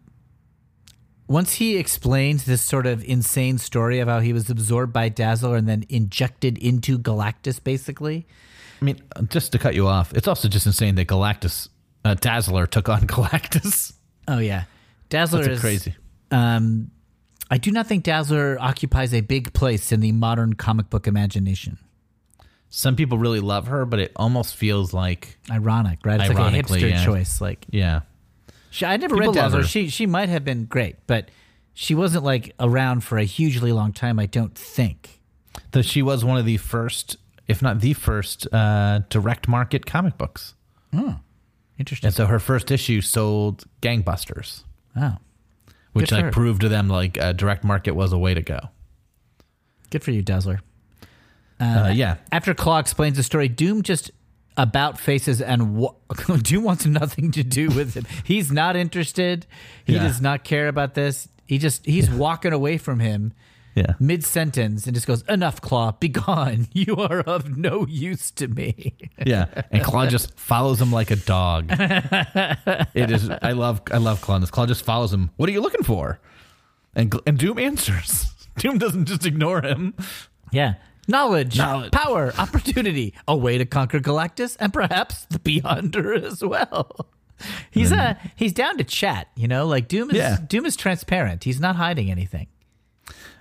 [1.26, 5.56] once he explains this sort of insane story of how he was absorbed by Dazzler
[5.56, 8.26] and then injected into Galactus, basically.
[8.80, 11.68] I mean, just to cut you off, it's also just insane that Galactus
[12.04, 13.94] uh, Dazzler took on Galactus.
[14.28, 14.64] Oh yeah,
[15.08, 15.94] Dazzler That's is crazy.
[16.30, 16.90] Um,
[17.50, 21.78] I do not think Dazzler occupies a big place in the modern comic book imagination.
[22.70, 26.20] Some people really love her, but it almost feels like Ironic, right?
[26.20, 27.04] It's like a hipster yeah.
[27.04, 27.40] choice.
[27.40, 28.00] Like yeah.
[28.70, 29.62] she, I never People read Dazzler.
[29.62, 31.30] She she might have been great, but
[31.72, 34.18] she wasn't like around for a hugely long time.
[34.18, 35.20] I don't think.
[35.72, 40.18] Though she was one of the first, if not the first, uh, direct market comic
[40.18, 40.54] books.
[40.92, 41.20] Oh.
[41.78, 42.08] Interesting.
[42.08, 44.64] And so her first issue sold gangbusters,
[44.96, 45.16] oh,
[46.02, 46.30] which like her.
[46.30, 48.58] proved to them like uh, direct market was a way to go.
[49.90, 50.60] good for you, Dazzler.
[51.60, 54.10] Uh, yeah, After Claw explains the story, Doom just
[54.56, 55.94] about faces and wa-
[56.42, 58.06] Doom wants nothing to do with it.
[58.24, 59.46] He's not interested.
[59.84, 60.04] He Yeah.
[60.04, 61.28] does not care about this.
[61.46, 63.32] He just he's walking away from him
[63.78, 63.94] yeah.
[64.00, 66.66] mid sentence and just goes, "Enough, Claw, be gone.
[66.72, 71.16] You are of no use to me." Yeah, and Claw just follows him like a
[71.16, 71.66] dog.
[71.70, 73.30] it is.
[73.30, 73.82] I love.
[73.90, 74.38] I love Claw.
[74.38, 75.30] This Claw just follows him.
[75.36, 76.20] What are you looking for?
[76.94, 78.32] And and Doom answers.
[78.58, 79.94] Doom doesn't just ignore him.
[80.52, 80.74] yeah.
[81.10, 81.92] Knowledge, Knowledge.
[81.92, 87.08] power, opportunity, a way to conquer Galactus, and perhaps the Beyonder as well.
[87.70, 89.66] He's uh he's down to chat, you know.
[89.66, 90.36] Like Doom is Yeah.
[90.46, 91.44] Doom is transparent.
[91.44, 92.48] He's not hiding anything.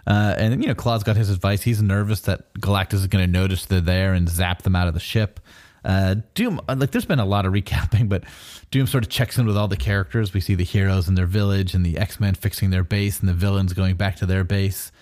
[0.08, 1.62] Uh, and you know, Claw's got his advice.
[1.62, 4.94] He's nervous that Galactus is going to notice they're there and zap them out of
[4.94, 5.42] the ship.
[5.84, 8.24] Uh, Doom, uh, like, there's been a lot of recapping, but
[8.72, 10.34] Doom sort of checks in with all the characters.
[10.34, 13.28] We see the heroes in their village, and the X Men fixing their base, and
[13.28, 14.94] the villains going back to their base.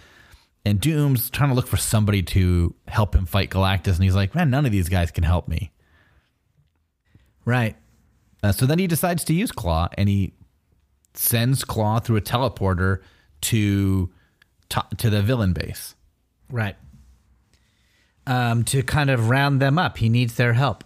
[0.65, 4.33] And Doom's trying to look for somebody to help him fight Galactus, and he's like,
[4.33, 5.71] "Man, none of these guys can help me."
[7.45, 7.75] Right.
[8.41, 10.33] Uh, so then he decides to use Claw, and he
[11.13, 13.01] sends Claw through a teleporter
[13.41, 14.09] to
[14.69, 15.95] to, to the villain base.
[16.49, 16.75] Right.
[18.27, 20.83] Um, to kind of round them up, he needs their help.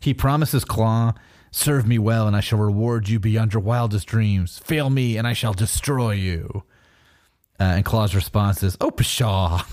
[0.00, 1.14] He promises Claw,
[1.52, 4.58] Serve me well, and I shall reward you beyond your wildest dreams.
[4.60, 6.62] Fail me, and I shall destroy you.
[7.58, 9.64] Uh, and Claw's response is, Oh, pshaw.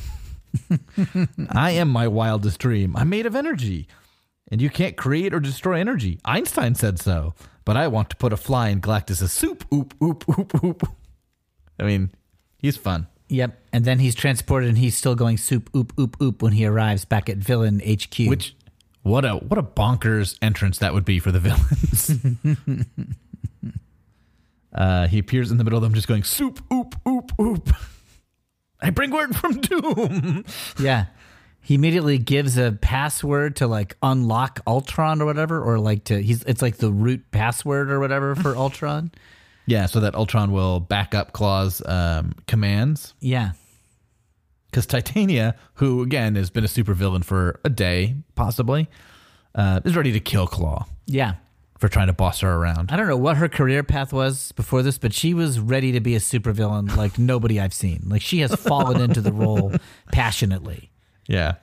[1.50, 2.96] I am my wildest dream.
[2.96, 3.88] I'm made of energy.
[4.50, 6.20] And you can't create or destroy energy.
[6.26, 7.36] Einstein said so.
[7.64, 9.66] But I want to put a fly in Galactus' soup.
[9.74, 10.90] Oop, oop, oop, oop.
[11.80, 12.12] I mean,
[12.58, 13.08] he's fun.
[13.30, 13.60] Yep.
[13.74, 17.06] And then he's transported and he's still going soup, oop, oop, oop when he arrives
[17.06, 18.28] back at villain HQ.
[18.28, 18.56] Which
[19.04, 22.86] what a what a bonkers entrance that would be for the villains.
[24.74, 27.70] uh, he appears in the middle of them just going soup, oop, oop, oop.
[28.82, 30.46] I bring word from doom.
[30.80, 31.06] Yeah.
[31.62, 36.42] He immediately gives a password to like unlock Ultron or whatever, or like to he's
[36.44, 39.12] it's like the root password or whatever for Ultron.
[39.67, 43.13] Yeah, so that Ultron will back up Claw's um, commands.
[43.19, 43.51] Yeah.
[44.71, 48.88] Because Titania, who again has been a supervillain for a day, possibly,
[49.56, 51.36] uh, is ready to kill Claw Yeah.
[51.80, 52.91] for trying to boss her around.
[52.91, 55.99] I don't know what her career path was before this, but she was ready to
[55.99, 58.03] be a supervillain like nobody I've seen.
[58.08, 59.73] Like she has fallen into the role
[60.12, 60.91] passionately.
[61.27, 61.56] Yeah.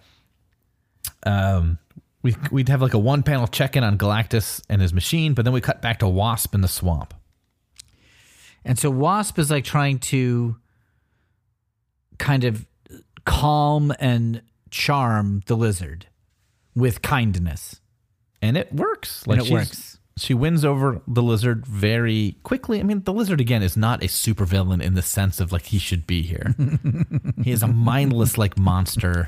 [1.24, 1.78] Um,
[2.22, 5.44] we we'd have like a one panel check in on Galactus and his machine, but
[5.44, 7.14] then we cut back to Wasp in the swamp.
[8.64, 10.56] And so Wasp is like trying to
[12.18, 12.66] kind of
[13.24, 16.06] calm and charm the lizard
[16.74, 17.80] with kindness.
[18.42, 19.24] and it works.
[19.26, 19.98] And it works.
[20.16, 22.78] She wins over the lizard very quickly.
[22.78, 25.78] I mean, the lizard again is not a supervillain in the sense of like he
[25.78, 26.54] should be here.
[27.42, 29.26] he is a mindless like monster.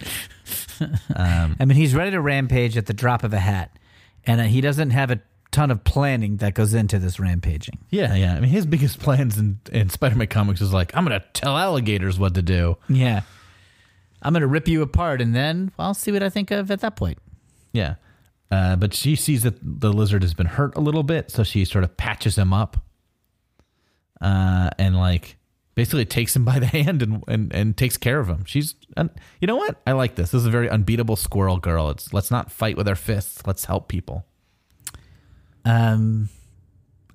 [1.16, 3.76] I mean, he's ready to rampage at the drop of a hat,
[4.24, 7.78] and uh, he doesn't have a ton of planning that goes into this rampaging.
[7.90, 8.34] Yeah, yeah.
[8.34, 12.18] I mean, his biggest plans in, in Spider-Man comics is like, I'm gonna tell alligators
[12.18, 12.76] what to do.
[12.88, 13.22] Yeah.
[14.22, 16.80] I'm going to rip you apart, and then I'll see what I think of at
[16.80, 17.18] that point.
[17.72, 17.94] Yeah.
[18.50, 21.64] Uh, but she sees that the lizard has been hurt a little bit, so she
[21.64, 22.76] sort of patches him up.
[24.20, 25.36] Uh, and like
[25.74, 28.44] basically takes him by the hand and, and, and takes care of him.
[28.46, 28.74] She's,
[29.40, 29.80] you know what?
[29.86, 30.30] I like this.
[30.30, 31.90] This is a very unbeatable squirrel girl.
[31.90, 33.46] It's let's not fight with our fists.
[33.46, 34.24] Let's help people.
[35.66, 36.28] Um,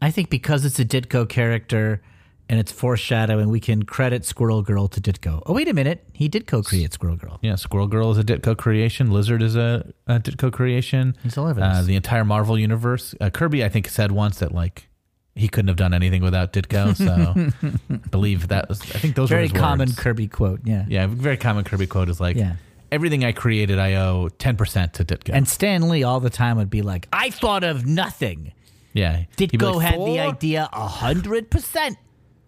[0.02, 2.02] I think because it's a Ditko character
[2.50, 5.42] and it's foreshadowing, we can credit Squirrel Girl to Ditko.
[5.46, 6.04] Oh, wait a minute.
[6.14, 7.40] He did co create Squirrel Girl.
[7.42, 9.12] Yeah, Squirrel Girl is a Ditko creation.
[9.12, 11.16] Lizard is a, a Ditko creation.
[11.24, 11.86] He's all over Uh, this.
[11.86, 13.16] the entire Marvel universe.
[13.22, 14.90] Uh, Kirby, I think, said once that like
[15.34, 16.94] he couldn't have done anything without Ditko.
[16.98, 18.82] So believe that was.
[18.82, 19.98] I think those were Very common words.
[20.00, 20.60] Kirby quote.
[20.66, 20.84] Yeah.
[20.90, 22.56] Yeah, very common Kirby quote is like, Yeah.
[22.92, 25.32] Everything I created, I owe 10% to Ditko.
[25.34, 28.52] And Stan Lee all the time would be like, I thought of nothing.
[28.94, 29.24] yeah.
[29.38, 31.98] Ditko like, had the idea a hundred percent.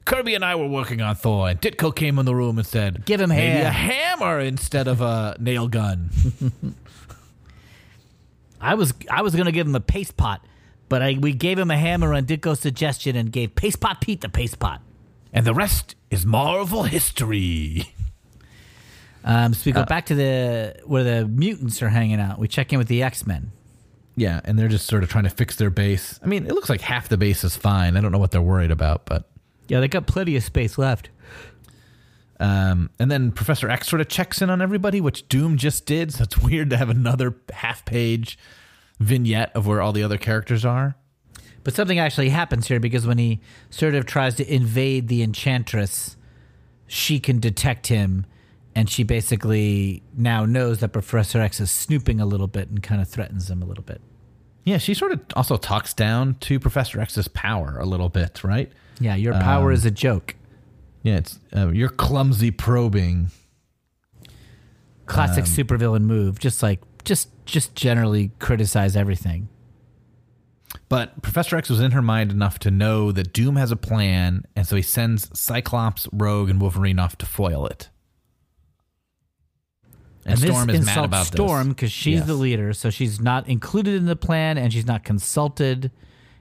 [0.06, 3.06] Kirby and I were working on Thor, and Ditko came in the room and said,
[3.06, 6.10] Give him maybe hair." a hammer instead of a nail gun.
[8.62, 10.46] I was I was gonna give him a paste pot,
[10.90, 14.22] but I we gave him a hammer on Ditko's suggestion and gave Paste Pot Pete
[14.22, 14.82] the paste pot.
[15.34, 17.94] and the rest is Marvel history.
[19.26, 22.40] Um, so we go back to the where the mutants are hanging out.
[22.40, 23.52] We check in with the X Men.
[24.16, 26.20] Yeah, and they're just sort of trying to fix their base.
[26.24, 27.98] I mean, it looks like half the base is fine.
[27.98, 29.30] I don't know what they're worried about, but
[29.68, 31.10] Yeah, they got plenty of space left.
[32.40, 36.14] Um, and then Professor X sort of checks in on everybody, which Doom just did.
[36.14, 38.38] So it's weird to have another half page
[39.00, 40.96] vignette of where all the other characters are.
[41.64, 46.18] But something actually happens here because when he sort of tries to invade the Enchantress,
[46.88, 48.26] she can detect him,
[48.76, 53.02] and she basically now knows that Professor X is snooping a little bit and kind
[53.02, 54.02] of threatens him a little bit.
[54.66, 58.72] Yeah, she sort of also talks down to Professor X's power a little bit, right?
[59.00, 60.36] Yeah, your power Um, is a joke.
[61.04, 63.30] Yeah, it's uh, you're clumsy probing.
[65.06, 66.40] Classic um, supervillain move.
[66.40, 69.50] Just like just just generally criticize everything.
[70.90, 74.46] But Professor X was in her mind enough to know that Doom has a plan,
[74.56, 77.90] and so he sends Cyclops, Rogue, and Wolverine off to foil it.
[80.26, 82.28] And, Storm this is mad about Storm because she's Yes.
[82.28, 85.92] the leader, so she's not included in the plan and she's not consulted,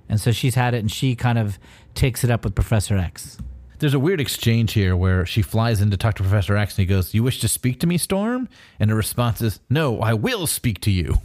[0.09, 1.59] and so she's had it and she kind of
[1.95, 3.39] takes it up with Professor X.
[3.81, 6.83] There's a weird exchange here where she flies in to talk to Professor X, and
[6.83, 10.15] he goes, "You wish to speak to me, Storm?" And her response is, "No, I
[10.15, 11.19] will speak to you."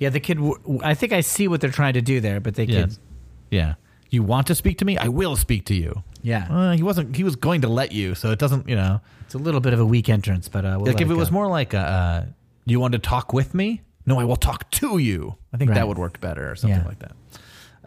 [0.00, 0.38] Yeah, the kid.
[0.38, 2.96] w- I think I see what they're trying to do there, but they Yeah, could.
[3.52, 3.74] yeah.
[4.12, 4.98] You want to speak to me?
[4.98, 6.02] I will speak to you.
[6.22, 7.16] Yeah, Uh, he wasn't.
[7.16, 8.68] He was going to let you, so it doesn't.
[8.68, 11.10] You know, it's a little bit of a weak entrance, but uh, we'll like if
[11.10, 12.26] it was more like, uh, uh,
[12.66, 15.36] "You want to talk with me?" No, I will talk to you.
[15.52, 15.76] I think Right.
[15.76, 16.86] that would work better, or something Yeah.
[16.86, 17.12] like that.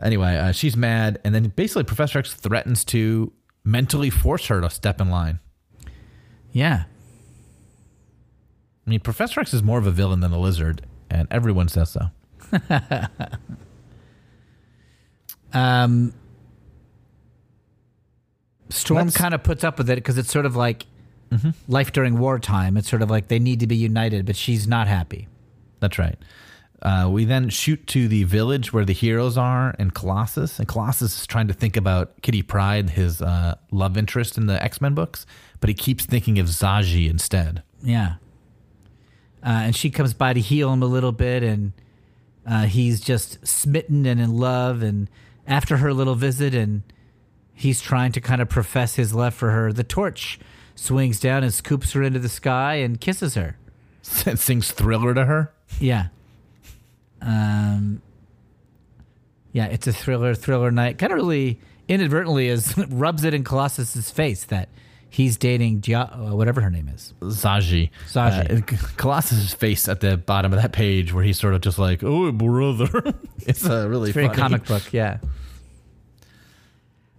[0.02, 3.32] Anyway, uh, she's mad, and then basically Professor X threatens to
[3.64, 5.40] mentally force her to step in line.
[6.52, 6.86] Yeah,
[8.86, 11.90] I mean, Professor X is more of a villain than a lizard, and everyone says
[11.92, 12.10] so.
[15.56, 16.14] um,
[18.70, 20.86] Storm kind of puts up with it because it's sort of like
[21.68, 22.78] life during wartime.
[22.78, 25.28] It's sort of like they need to be united, but she's not happy.
[25.80, 26.18] That's right.
[26.82, 31.20] Uh, we then shoot to the village where the heroes are and Colossus, and Colossus
[31.20, 34.94] is trying to think about Kitty Pryde, his uh, love interest in the X Men
[34.94, 35.26] books,
[35.60, 37.64] but he keeps thinking of Zsaji instead.
[37.82, 38.16] Yeah.
[39.44, 41.74] Uh, and she comes by to heal him a little bit, and
[42.46, 44.82] uh, he's just smitten and in love.
[44.82, 45.10] And
[45.48, 46.84] after her little visit, and
[47.54, 50.40] he's trying to kind of profess his love for her, the torch
[50.76, 53.58] swings down and scoops her into the sky and kisses her.
[54.02, 55.54] Sings Thriller to her.
[55.80, 56.08] Yeah.
[57.22, 58.02] Um.
[59.52, 60.98] Yeah, it's a thriller, thriller night.
[60.98, 64.68] Kind of really inadvertently is rubs it in Colossus's face that
[65.16, 67.14] he's dating Gia- uh, whatever her name is.
[67.22, 67.90] Zsaji.
[68.08, 68.52] Zsaji.
[68.58, 72.04] Uh, Colossus's face at the bottom of that page where he's sort of just like,
[72.04, 73.14] oh, brother.
[73.48, 74.38] it's a really It's very funny.
[74.38, 75.18] comic book, yeah.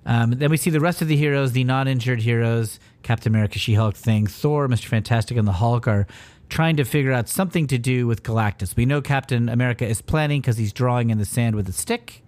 [0.04, 3.96] Um, then we see the rest of the heroes, the non-injured heroes, Captain America, She-Hulk,
[3.96, 4.84] Thing, Thor, Mr.
[4.86, 6.06] Fantastic, and the Hulk are
[6.48, 8.76] trying to figure out something to do with Galactus.
[8.76, 12.22] We know Captain America is planning because he's drawing in the sand with a stick.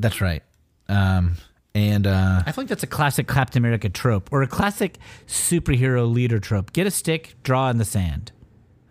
[0.00, 0.42] That's right.
[0.88, 1.36] Um,
[1.74, 6.38] and uh, I think that's a classic Captain America trope or a classic superhero leader
[6.38, 6.72] trope.
[6.72, 8.32] Get a stick, draw in the sand.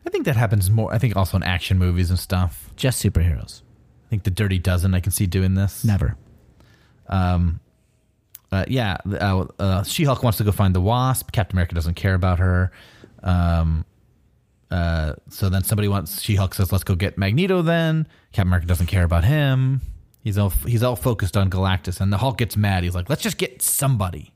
[0.06, 0.94] I think that happens more.
[0.94, 2.72] I think also in action movies and stuff.
[2.76, 3.62] Just superheroes.
[4.06, 5.84] I think the Dirty Dozen I can see doing this.
[5.84, 6.16] Never.
[7.08, 7.60] Um,
[8.52, 11.32] uh, yeah, uh, uh, She Hulk wants to go find the Wasp.
[11.34, 12.72] Captain America doesn't care about her.
[13.22, 13.84] Um,
[14.72, 18.68] uh, so then somebody wants She Hulk says, "Let's go get Magneto." Then Captain America
[18.68, 19.82] doesn't care about him.
[20.28, 22.84] He's all he's all focused on Galactus, and the Hulk gets mad.
[22.84, 24.34] He's like, "Let's just get somebody."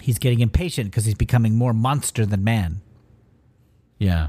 [0.00, 2.80] He's getting impatient because he's becoming more monster than man.
[3.98, 4.28] Yeah,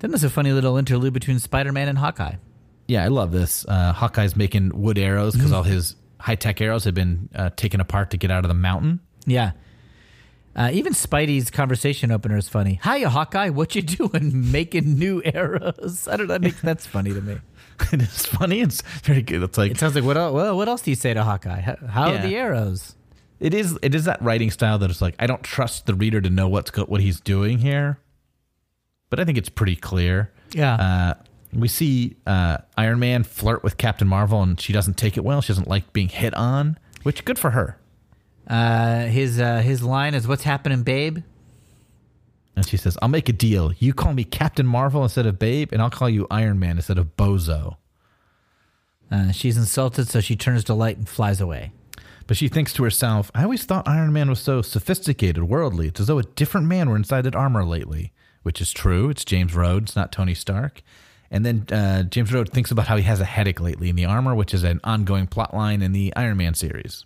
[0.00, 2.34] Then there's a funny little interlude between Spider-Man and Hawkeye.
[2.86, 3.64] yeah, I love this.
[3.66, 7.80] Uh, Hawkeye's making wood arrows because all his high tech arrows have been uh, taken
[7.80, 9.00] apart to get out of the mountain.
[9.24, 9.52] Yeah.
[10.54, 12.78] Uh, even Spidey's conversation opener is funny.
[12.84, 13.48] Hiya, Hawkeye.
[13.48, 14.52] What you doing?
[14.52, 16.06] Making new arrows?
[16.06, 16.34] I don't know.
[16.34, 17.38] That makes, that's funny to me.
[17.92, 18.60] it is funny.
[18.60, 19.42] It's very good.
[19.42, 20.16] It's like It sounds like what?
[20.16, 21.60] el- Well, what else do you say to Hawkeye?
[21.60, 22.18] How, how Yeah.
[22.24, 22.94] are the arrows?
[23.38, 26.20] It is it is that writing style that it's like I don't trust the reader
[26.20, 27.98] to know what's go- what he's doing here,
[29.10, 30.32] but I think it's pretty clear.
[30.52, 30.74] Yeah.
[30.74, 31.14] Uh,
[31.52, 35.40] we see uh, Iron Man flirt with Captain Marvel, and she doesn't take it well.
[35.42, 37.78] She doesn't like being hit on, which good for her.
[38.48, 41.18] Uh, his uh, his line is, "What's happening, babe?"
[42.56, 43.72] And she says, "I'll make a deal.
[43.78, 46.98] You call me Captain Marvel instead of Babe, and I'll call you Iron Man instead
[46.98, 47.76] of Bozo."
[49.10, 51.72] Uh, she's insulted, so she turns to light and flies away.
[52.26, 55.88] But she thinks to herself, I always thought Iron Man was so sophisticated, worldly.
[55.88, 59.10] It's as though a different man were inside that armor lately, which is true.
[59.10, 60.82] It's James Rhodes, not Tony Stark.
[61.30, 64.04] And then uh, James Rhodes thinks about how he has a headache lately in the
[64.06, 67.04] armor, which is an ongoing plot line in the Iron Man series.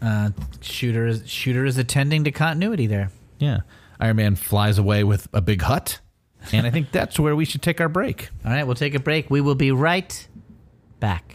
[0.00, 3.10] Uh, shooter is shooter is attending to continuity there.
[3.38, 3.60] Yeah.
[4.00, 6.00] Iron Man flies away with a big hut.
[6.52, 8.30] And I think that's where we should take our break.
[8.44, 9.30] All right, we'll take a break.
[9.30, 10.26] We will be right
[10.98, 11.34] back.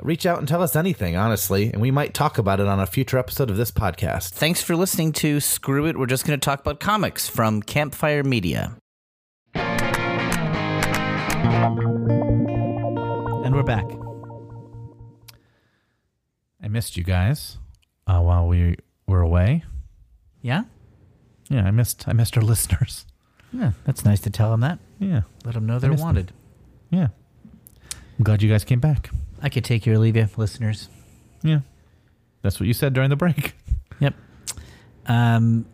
[0.00, 2.86] Reach out and tell us anything, honestly, and we might talk about it on a
[2.86, 4.30] future episode of this podcast.
[4.30, 5.98] Thanks for listening to Screw It.
[5.98, 8.76] We're just going to talk about comics from Campfire Media.
[13.44, 13.86] And we're back.
[16.62, 17.58] I missed you guys
[18.06, 18.76] uh, while we
[19.08, 19.64] were away.
[20.42, 20.64] Yeah?
[21.48, 23.04] Yeah, I missed I missed our listeners.
[23.52, 24.78] Yeah, that's nice to tell them that.
[25.00, 25.22] Yeah.
[25.44, 26.06] Let them know they're miss them.
[26.06, 26.32] wanted.
[26.90, 27.08] Yeah.
[28.18, 29.10] I'm glad you guys came back.
[29.42, 30.88] I could take you or leave you, listeners.
[31.42, 31.60] Yeah.
[32.42, 33.54] That's what you said during the break.
[34.00, 34.14] Yep.
[35.06, 35.66] Um.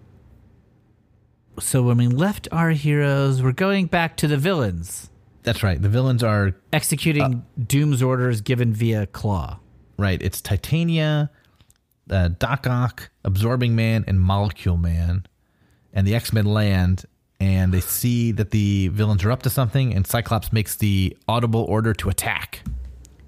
[1.60, 5.10] So when we left our heroes, we're going back to the villains,
[5.42, 5.80] That's right.
[5.80, 9.60] The villains are executing Doom's orders given via Claw.
[9.98, 10.20] right.
[10.22, 11.30] It's Titania,
[12.10, 15.26] uh, Doc Ock, Absorbing Man, and Molecule Man,
[15.92, 17.04] and the X Men land,
[17.38, 21.62] and they see that the villains are up to something, and Cyclops makes the audible
[21.64, 22.62] order to attack.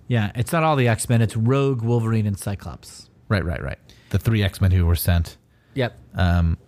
[0.09, 1.21] Yeah, it's not all the X Men.
[1.23, 3.09] It's Rogue, Wolverine, and Cyclops.
[3.29, 3.79] Right, right, right.
[4.11, 5.37] The three X Men who were sent.
[5.75, 5.99] Yep.
[6.15, 6.59] Um,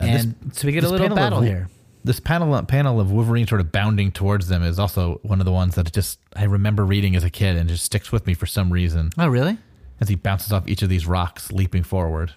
[0.00, 1.68] uh, this- And so we get a little panel of battle here.
[2.04, 5.52] This panel panel of Wolverine sort of bounding towards them is also one of the
[5.52, 8.44] ones that just I remember reading as a kid and just sticks with me for
[8.46, 9.10] some reason.
[9.18, 9.56] Oh, really?
[10.00, 12.32] as he bounces off each of these rocks, leaping forward.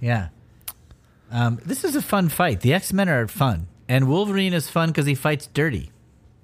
[0.00, 0.28] Yeah.
[1.30, 2.60] Um, this is a fun fight.
[2.62, 5.91] The X Men are fun, and Wolverine is fun because he fights dirty.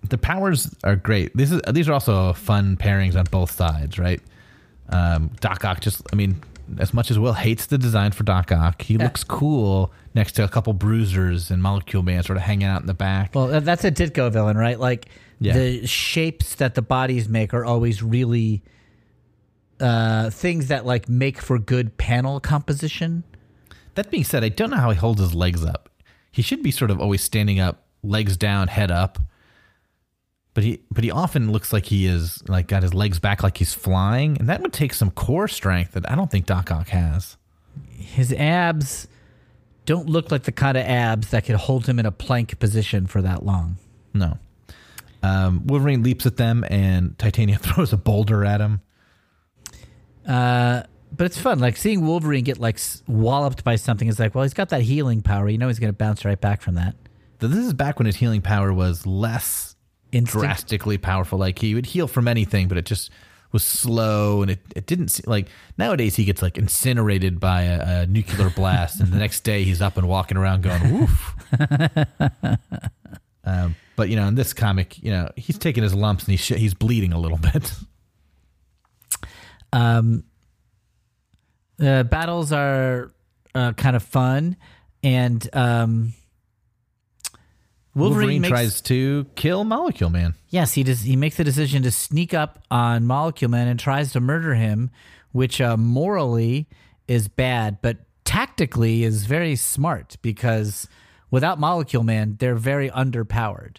[0.04, 1.36] The powers are great.
[1.36, 4.20] This is these are also fun pairings on both sides, right?
[4.90, 6.40] Um, Doc Ock just, I mean,
[6.78, 10.44] as much as Will hates the design for Doc Ock, he looks cool next to
[10.44, 13.34] a couple bruisers and Molecule Man sort of hanging out in the back.
[13.34, 14.78] Well, that's a Ditko villain, right?
[14.80, 15.06] Like
[15.40, 15.52] Yeah.
[15.54, 18.62] the shapes that the bodies make are always really
[19.80, 23.24] uh, things that like make for good panel composition.
[23.94, 25.88] That being said, I don't know how he holds his legs up.
[26.30, 29.18] He should be sort of always standing up, legs down, head up.
[30.54, 33.58] But he but he often looks like he is like got his legs back like
[33.58, 36.88] he's flying, and that would take some core strength that I don't think Doc Ock
[36.88, 37.36] has.
[37.96, 39.06] His abs
[39.84, 43.06] don't look like the kind of abs that could hold him in a plank position
[43.06, 43.76] for that long.
[44.12, 44.38] No.
[45.22, 48.80] Um, Wolverine leaps at them, and Titania throws a boulder at him.
[50.26, 50.82] Uh,
[51.16, 54.08] but it's fun, like seeing Wolverine get like walloped by something.
[54.08, 55.48] Is like, well, he's got that healing power.
[55.48, 56.94] You know, he's going to bounce right back from that.
[57.38, 59.76] This is back when his healing power was less
[60.12, 60.44] Instinct.
[60.44, 61.38] drastically powerful.
[61.38, 63.10] Like he would heal from anything, but it just
[63.52, 65.48] was slow and it, it didn't se- like
[65.78, 69.80] nowadays he gets like incinerated by a, a nuclear blast and the next day he's
[69.80, 71.34] up and walking around going woof.
[73.44, 76.40] um, but you know in this comic, you know he's taking his lumps and he's
[76.40, 77.72] sh- he's bleeding a little bit.
[79.72, 80.24] Um,
[81.76, 83.12] the battles are
[83.54, 84.56] uh, kind of fun,
[85.02, 86.12] and um,
[87.98, 90.34] Wolverine, Wolverine makes, tries to kill Molecule Man.
[90.48, 91.02] Yes, he does.
[91.02, 94.90] He makes the decision to sneak up on Molecule Man and tries to murder him,
[95.32, 96.68] which uh, morally
[97.06, 100.86] is bad, but tactically is very smart because
[101.30, 103.78] without Molecule Man, they're very underpowered.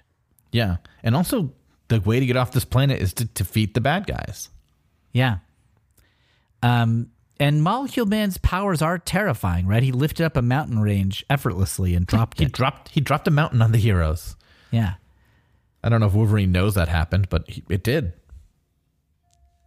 [0.52, 1.54] Yeah, and also
[1.88, 4.50] the way to get off this planet is to defeat the bad guys.
[5.12, 5.38] Yeah.
[6.62, 9.82] Um, and Molecule Man's powers are terrifying, right?
[9.84, 12.52] He lifted up a mountain range effortlessly and dropped He it.
[12.52, 14.36] dropped he dropped a mountain on the heroes.
[14.72, 14.96] Yeah.
[15.84, 18.14] I don't know if Wolverine knows that happened, but he, it did.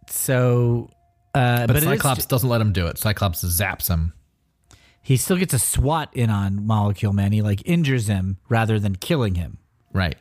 [0.09, 0.89] So,
[1.33, 2.97] uh, But, but, it is- Cyclops doesn't let him do it.
[2.97, 4.13] Cyclops zaps him.
[5.01, 7.31] he still gets a swat in on Molecule Man.
[7.31, 9.57] He like injures him rather than killing him.
[9.91, 10.15] Right.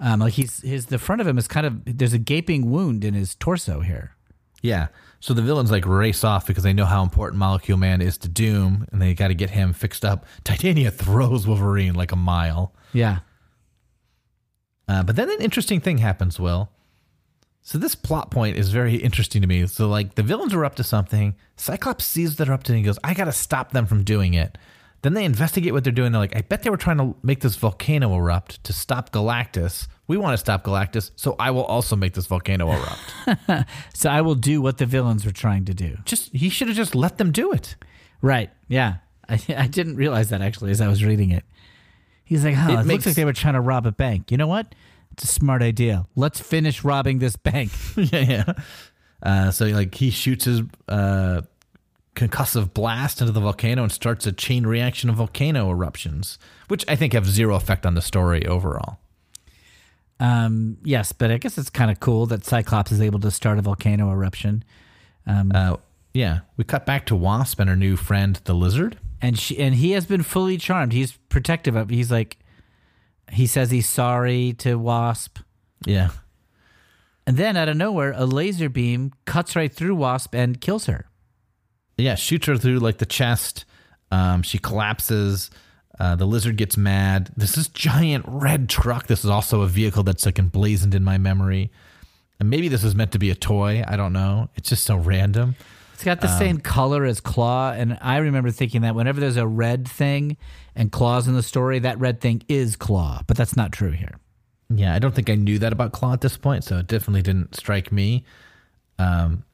[0.00, 3.04] Um, like he's his the front of him is kind of there's a gaping wound
[3.04, 4.16] in his torso here.
[4.64, 4.88] Yeah.
[5.20, 8.28] So the villains like race off because they know how important Molecule Man is to
[8.28, 10.24] Doom, and they got to get him fixed up.
[10.44, 12.74] Titania throws Wolverine like a mile.
[12.94, 13.18] Yeah.
[14.88, 16.70] Uh, but then an interesting thing happens, Will.
[17.60, 19.66] So this plot point is very interesting to me.
[19.66, 21.34] So like the villains are up to something.
[21.56, 24.32] Cyclops sees that they're up to it and goes, I gotta stop them from doing
[24.32, 24.56] it.
[25.04, 26.12] Then they investigate what they're doing.
[26.12, 29.86] They're like, I bet they were trying to make this volcano erupt to stop Galactus.
[30.06, 33.68] We want to stop Galactus, so I will also make this volcano erupt.
[33.94, 35.98] So I will do what the villains were trying to do.
[36.06, 37.76] just he should have just let them do it.
[38.22, 38.50] Right.
[38.66, 38.94] Yeah.
[39.28, 41.44] I, I didn't realize that actually as I was reading it.
[42.24, 44.30] He's like, huh, It it, looks like they were trying to rob a bank.
[44.30, 44.74] You know what?
[45.12, 46.06] It's a smart idea.
[46.16, 47.72] Let's finish robbing this bank.
[47.96, 48.52] yeah, yeah.
[49.22, 51.42] Uh, so like he shoots his uh,
[52.14, 56.38] concussive blast into the volcano and starts a chain reaction of volcano eruptions,
[56.68, 58.98] which I think have zero effect on the story overall.
[60.20, 63.58] Um, yes, but I guess it's kind of cool that Cyclops is able to start
[63.58, 64.62] a volcano eruption.
[65.26, 65.76] Um, Uh,
[66.12, 68.98] yeah, we cut back to Wasp and her new friend, the lizard.
[69.20, 70.92] and she and he has been fully charmed.
[70.92, 71.90] He's protective of.
[71.90, 72.36] He's like,
[73.32, 75.38] he says he's sorry to Wasp,
[75.84, 76.10] Yeah,
[77.26, 81.06] and then out of nowhere, a laser beam cuts right through Wasp and kills her.
[81.96, 83.64] Yeah, shoots her through like the chest.
[84.10, 85.50] Um, she collapses.
[85.98, 87.30] Uh, the lizard gets mad.
[87.36, 89.06] This is giant red truck.
[89.06, 91.70] This is also a vehicle that's like emblazoned in my memory.
[92.40, 93.84] And maybe this is meant to be a toy.
[93.86, 94.48] I don't know.
[94.56, 95.54] It's just so random.
[95.94, 99.46] It's got the same color as Claw, and I remember thinking that whenever there's a
[99.46, 100.36] red thing
[100.74, 104.18] and Claw's in the story, that red thing is Claw, but that's not true here.
[104.68, 107.22] Yeah, I don't think I knew that about Claw at this point, so it definitely
[107.22, 108.24] didn't strike me.
[108.98, 109.44] Um,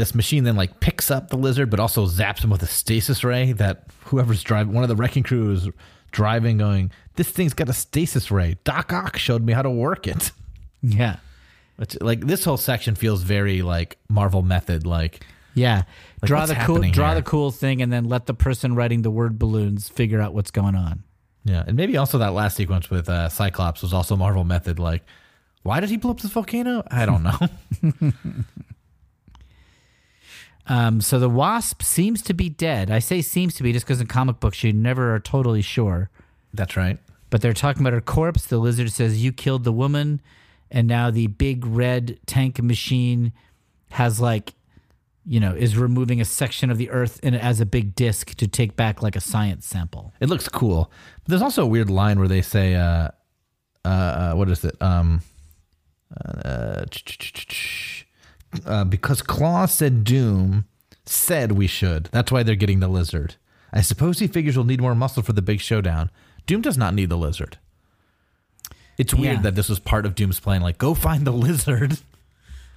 [0.00, 3.22] this machine then like picks up the lizard, but also zaps him with a stasis
[3.22, 3.52] ray.
[3.52, 5.68] That whoever's driving, one of the wrecking crew is
[6.10, 10.06] driving, going, "This thing's got a stasis ray." Doc Ock showed me how to work
[10.08, 10.32] it.
[10.82, 11.16] Yeah.
[11.76, 15.82] Which, like this whole section feels very like Marvel method, like Yeah.
[16.24, 17.16] draw the cool draw here?
[17.16, 20.50] the cool thing and then let the person writing the word balloons figure out what's
[20.50, 21.02] going on.
[21.44, 25.02] yeah, and maybe also that last sequence with uh, Cyclops was also Marvel method, like.
[25.62, 26.82] Why did he blow up this volcano?
[26.90, 27.38] I don't know.
[30.70, 32.92] Um, so the wasp seems to be dead.
[32.92, 36.10] I say seems to be just because in comic books you never are totally sure.
[36.54, 36.96] That's right.
[37.28, 38.46] But they're talking about her corpse.
[38.46, 40.20] The lizard says, You killed the woman.
[40.70, 43.32] And now the big red tank machine
[43.90, 44.54] has like
[45.26, 48.48] you know, is removing a section of the Earth in, as a big disk to
[48.48, 50.12] take back like a science sample.
[50.18, 50.90] It looks cool.
[51.22, 53.10] But there's also a weird line where they say, uh,
[53.84, 54.80] uh, uh, what is it?
[54.80, 55.20] Um,
[56.44, 56.84] uh,
[58.66, 60.64] uh, because Claw said Doom
[61.06, 62.08] said we should.
[62.12, 63.36] That's why they're getting the lizard.
[63.72, 66.10] I suppose he figures we'll need more muscle for the big showdown.
[66.46, 67.58] Doom does not need the lizard.
[68.98, 69.42] It's weird Yeah.
[69.42, 70.60] that this was part of Doom's plan.
[70.60, 71.98] Like, go find the lizard.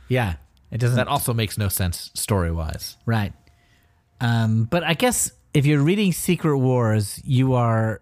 [0.07, 0.35] Yeah,
[0.71, 0.95] it doesn't.
[0.95, 2.97] That also makes no sense story wise.
[3.05, 3.33] Right.
[4.21, 8.01] Um, but I guess if you're reading Secret Wars, you are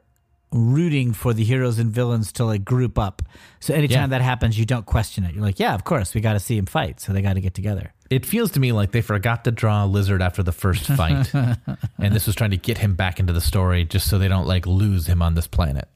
[0.52, 3.22] rooting for the heroes and villains to like group up.
[3.62, 4.08] So anytime Yeah.
[4.08, 5.34] that happens, you don't question it.
[5.34, 7.42] You're like, yeah, of course, we got to see him fight, so they got to
[7.42, 7.94] get together.
[8.10, 11.34] It feels to me like they forgot to draw a lizard after the first fight,
[11.34, 14.46] and this was trying to get him back into the story just so they don't
[14.48, 15.88] like lose him on this planet.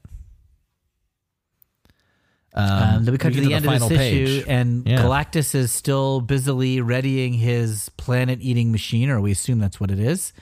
[2.54, 5.02] Um, then we come we to get the end of this issue, and Yeah.
[5.02, 10.32] Galactus is still busily readying his planet-eating machine, or we assume that's what it is.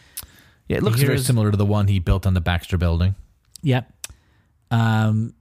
[0.68, 3.16] Yeah, it looks very similar to the one he built on the Baxter building.
[3.62, 3.92] Yep.
[4.74, 5.34] Um,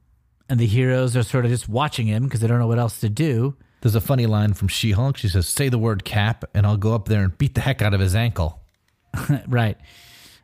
[0.48, 3.00] and the heroes are sort of just watching him because they don't know what else
[3.00, 3.56] to do.
[3.82, 5.18] There's a funny line from She Hulk.
[5.18, 7.82] She says, Say the word cap, and I'll go up there and beat the heck
[7.82, 8.62] out of his ankle.
[9.48, 9.78] right.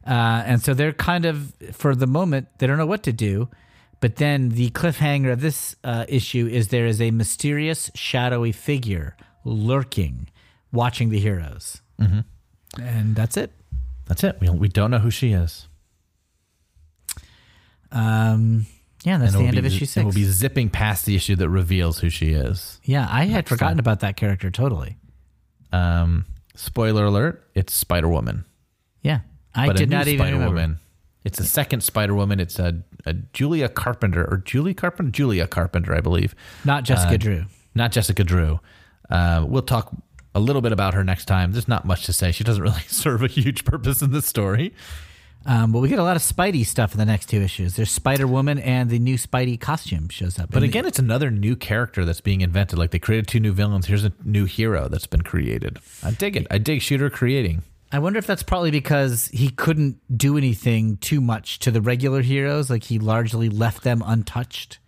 [0.05, 3.49] Uh, and so they're kind of, for the moment, they don't know what to do.
[3.99, 9.15] But then the cliffhanger of this uh, issue is there is a mysterious, shadowy figure
[9.43, 10.29] lurking,
[10.71, 11.81] watching the heroes.
[11.99, 12.81] Mm-hmm.
[12.81, 13.51] And that's it.
[14.07, 14.37] That's it.
[14.39, 15.67] We, we don't know who she is.
[17.91, 18.65] Um,
[19.03, 20.03] yeah, that's the end be, of issue six.
[20.03, 22.79] we'll be zipping past the issue that reveals who she is.
[22.83, 24.97] yeah, I had forgotten about that character totally.
[25.71, 26.25] Um,
[26.55, 28.45] spoiler alert: It's Spider Woman.
[29.01, 29.19] Yeah,
[29.55, 30.45] I but did not even Spider.
[30.45, 30.79] Woman.
[31.25, 32.39] It's a second Spider Woman.
[32.39, 36.33] It's a, a Julia Carpenter or Julie Carpenter, Julia Carpenter, I believe.
[36.63, 37.45] Not Jessica Uh, Drew.
[37.75, 38.59] Not Jessica Drew.
[39.09, 39.93] Uh, we'll talk
[40.33, 41.51] a little bit about her next time.
[41.51, 42.31] There's not much to say.
[42.31, 44.73] She doesn't really serve a huge purpose in this story.
[45.45, 47.75] Um, but we get a lot of Spidey stuff in the next two issues.
[47.75, 50.51] There's Spider Woman and the new Spidey costume shows up.
[50.51, 52.77] But again, it's another new character that's being invented.
[52.77, 53.85] Like they created two new villains.
[53.87, 55.79] Here's a new hero that's been created.
[56.03, 56.45] I dig it.
[56.51, 57.63] I dig Shooter creating.
[57.91, 62.21] I wonder if that's probably because he couldn't do anything too much to the regular
[62.21, 62.69] heroes.
[62.69, 64.79] Like he largely left them untouched.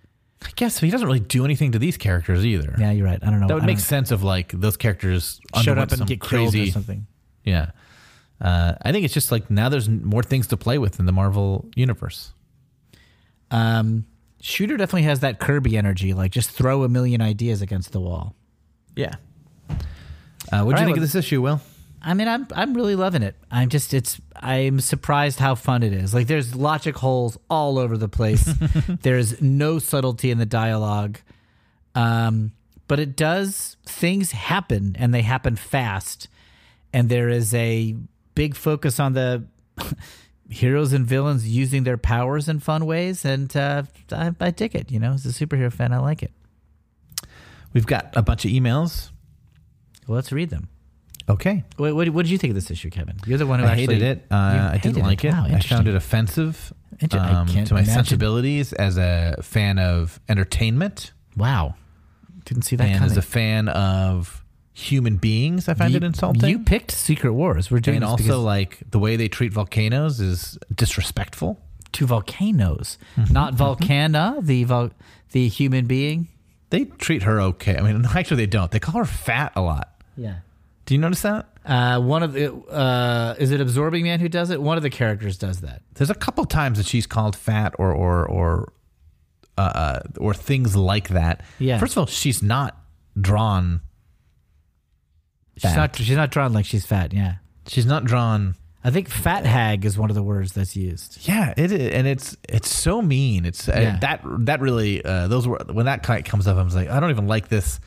[0.44, 2.76] I guess he doesn't really do anything to these characters either.
[2.78, 3.20] Yeah, you're right.
[3.22, 3.48] I don't know.
[3.48, 6.60] That would I make sense of like those characters Showed up and some get crazy
[6.60, 7.08] killed or something.
[7.44, 7.72] Yeah.
[8.42, 11.12] Uh, I think it's just like now there's more things to play with in the
[11.12, 12.34] Marvel universe.
[13.52, 14.06] Um,
[14.40, 16.14] Shooter definitely has that Kirby energy.
[16.14, 18.36] Like just throw a million ideas against the wall.
[18.96, 19.16] Yeah.
[19.70, 19.80] Uh, what
[20.50, 21.62] do you right, think well- of this issue, Will?
[22.04, 23.36] I mean, I'm I'm really loving it.
[23.52, 26.16] I'm just it's I'm surprised how fun it is.
[26.16, 28.44] Like there's logic holes all over the place.
[29.04, 31.20] there's no subtlety in the dialogue.
[31.94, 32.54] Um,
[32.88, 36.28] but it does things happen and they happen fast.
[36.92, 37.96] And there is a
[38.36, 39.44] big focus on the
[40.50, 44.92] heroes and villains using their powers in fun ways and uh, I, I dig it,
[44.92, 45.14] you know.
[45.14, 46.32] As a superhero fan, I like it.
[47.74, 49.12] We've got a bunch of emails.
[50.08, 50.68] Well, let's read them.
[51.30, 51.64] Okay.
[51.78, 53.16] What, what, what did you think of this issue, Kevin?
[53.26, 54.26] You're the one who I actually hated it.
[54.30, 55.32] Uh, I didn't like it.
[55.32, 57.86] Wow, I found it offensive um, to my imagine.
[57.86, 61.76] sensibilities as a fan of entertainment Wow.
[62.46, 63.12] Didn't see that and coming.
[63.12, 64.41] as a fan of
[64.74, 65.68] human beings.
[65.68, 66.50] I find you, it insulting.
[66.50, 67.70] You picked Secret Wars.
[67.72, 71.60] We're doing and also, like the way they treat volcanoes is disrespectful.
[71.94, 73.34] to volcanoes, Mm-hmm.
[73.34, 74.92] not Volcana, the vol-
[75.32, 76.28] the human being.
[76.70, 77.78] They treat her okay.
[77.78, 78.72] I mean, actually, they don't.
[78.72, 79.90] They call her fat a lot.
[80.16, 80.36] Yeah.
[80.86, 81.48] Do you notice that?
[81.66, 84.62] Uh, one of the uh, is it Absorbing Man who does it?
[84.62, 85.82] One of the characters does that.
[85.96, 88.72] There's a couple times that she's called fat or or or
[89.58, 91.42] uh, uh, or things like that.
[91.60, 91.78] Yeah.
[91.78, 92.78] First of all, she's not
[93.20, 93.82] drawn.
[95.62, 95.96] She's not.
[95.96, 97.14] She's not drawn like she's fat.
[97.14, 97.36] Yeah.
[97.68, 98.56] She's not drawn.
[98.84, 101.20] I think fat hag is one of the words that's used.
[101.28, 103.46] Yeah, it is, and it's it's so mean.
[103.46, 106.58] It's uh, that that really uh, those were when that kind comes up.
[106.58, 107.80] I was like, I don't even like this,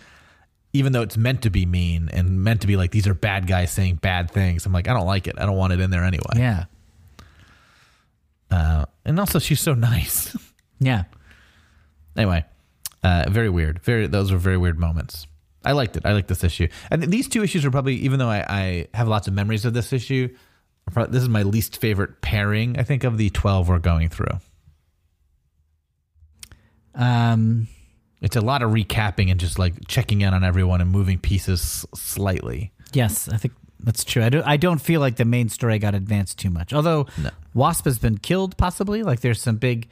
[0.73, 3.49] even though it's meant to be mean and meant to be like these are bad
[3.49, 4.67] guys saying bad things.
[4.67, 5.35] I'm like, I don't like it.
[5.37, 6.35] I don't want it in there anyway.
[6.37, 6.65] Yeah.
[8.51, 10.37] Uh, and also, she's so nice.
[10.79, 11.05] Yeah.
[12.17, 12.45] anyway,
[13.03, 13.81] uh, very weird.
[13.83, 15.27] Very those were very weird moments.
[15.65, 16.05] I liked it.
[16.05, 19.09] I liked this issue, and these two issues are probably even though I, I have
[19.09, 20.29] lots of memories of this issue.
[21.09, 22.79] This is my least favorite pairing.
[22.79, 24.39] I think of the twelve we're going through.
[26.95, 27.69] Um.
[28.21, 31.85] It's a lot of recapping and just like checking in on everyone and moving pieces
[31.95, 32.73] slightly.
[32.95, 34.23] Yes, I think that's true.
[34.25, 34.47] I don't.
[34.47, 36.73] I don't feel like the main story got advanced too much.
[36.73, 37.31] Although No.
[37.53, 39.03] Wasp has been killed, possibly.
[39.03, 39.89] Like there's some big,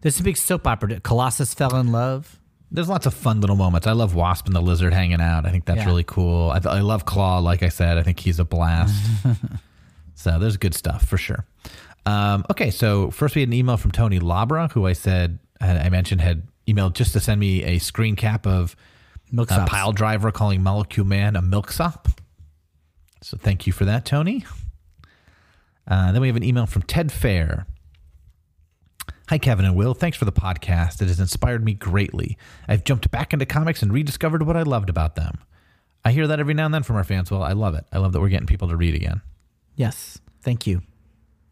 [0.00, 0.98] there's some big soap opera.
[0.98, 2.40] Colossus fell in love.
[2.70, 3.86] There's lots of fun little moments.
[3.86, 5.46] I love Wasp and the Lizard hanging out.
[5.46, 5.86] I think that's Yeah.
[5.86, 6.50] really cool.
[6.50, 7.38] I, th- I love Claw.
[7.38, 8.94] Like I said, I think he's a blast.
[10.14, 11.46] so there's good stuff for sure.
[12.04, 15.88] Um, okay, so first we had an email from Tony Labra, who I said I
[15.88, 18.76] mentioned had emailed just to send me a screen cap of
[19.32, 22.08] Milk a pile driver calling Molecule Man a milksop.
[23.22, 24.44] So thank you for that, Tony.
[25.88, 27.66] Uh, then we have an email from Ted Fair.
[29.28, 29.92] Hi, Kevin and Will.
[29.92, 31.02] Thanks for the podcast.
[31.02, 32.38] It has inspired me greatly.
[32.68, 35.38] I've jumped back into comics and rediscovered what I loved about them.
[36.04, 37.28] I hear that every now and then from our fans.
[37.30, 37.84] Well, I love it.
[37.92, 39.22] I love that we're getting people to read again.
[39.74, 40.20] Yes.
[40.42, 40.82] Thank you.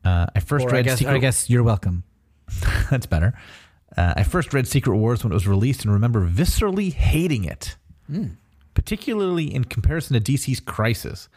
[0.04, 2.04] Uh, I first Or I read guess, Secret I guess you're welcome.
[2.90, 3.34] That's better.
[3.96, 7.76] Uh, I first read Secret Wars when it was released and remember viscerally hating it,
[8.74, 11.28] particularly in comparison to DC's Crisis.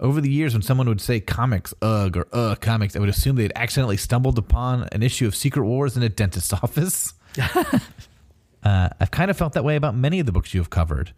[0.00, 3.34] Over the years, when someone would say comics, ugh, or uh, comics, I would assume
[3.36, 7.14] they'd accidentally stumbled upon an issue of Secret Wars in a dentist's office.
[8.62, 11.12] uh, I've kind of felt that way about many of the books you have covered.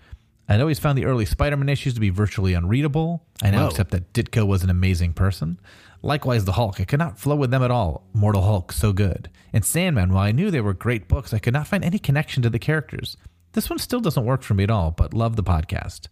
[0.48, 3.22] I'd always found the early Spider Man issues to be virtually unreadable.
[3.42, 3.68] I now Whoa.
[3.68, 5.60] accept that Ditko was an amazing person.
[6.02, 6.80] Likewise, the Hulk.
[6.80, 8.04] I could not flow with them at all.
[8.14, 9.28] Mortal Hulk, so good.
[9.52, 12.42] And Sandman, while I knew they were great books, I could not find any connection
[12.42, 13.16] to the characters.
[13.52, 16.08] This one still doesn't work for me at all, but love the podcast.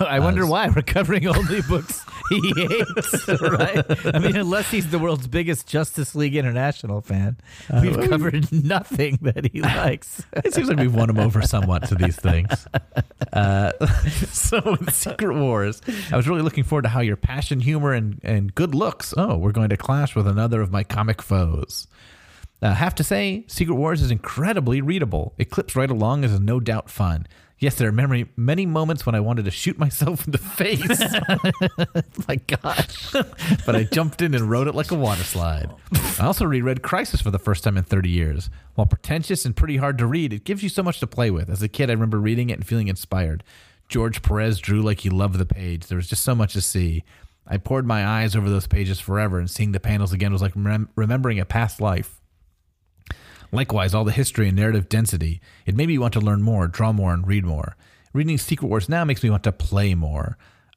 [0.00, 3.84] I wonder why we're covering only books he hates, right?
[4.14, 7.36] I mean, unless he's the world's biggest Justice League International fan,
[7.82, 10.24] we've covered nothing that he likes.
[10.32, 12.66] It seems like we've won him over somewhat to these things.
[13.32, 13.72] Uh,
[14.30, 18.20] so with Secret Wars, I was really looking forward to how your passion, humor, and,
[18.22, 21.88] and good looks, oh, we're going to clash with another of my comic foes.
[22.62, 25.34] I have to say, Secret Wars is incredibly readable.
[25.36, 27.26] It clips right along and is no doubt fun.
[27.58, 31.00] Yes, there are many, many moments when I wanted to shoot myself in the face,
[32.28, 33.12] My gosh.
[33.64, 35.70] but I jumped in and rode it like a water slide.
[36.18, 38.50] I also reread Crisis for the first time in 30 years.
[38.74, 41.48] While pretentious and pretty hard to read, it gives you so much to play with.
[41.48, 43.44] As a kid, I remember reading it and feeling inspired.
[43.88, 45.86] George Perez drew like he loved the page.
[45.86, 47.04] There was just so much to see.
[47.46, 50.52] I poured my eyes over those pages forever, and seeing the panels again was like
[50.56, 52.20] rem- remembering a past life.
[53.54, 55.40] Likewise, all the history and narrative density.
[55.64, 57.76] It made me want to learn more, draw more, and read more.
[58.12, 60.36] Reading Secret Wars now makes me want to play more.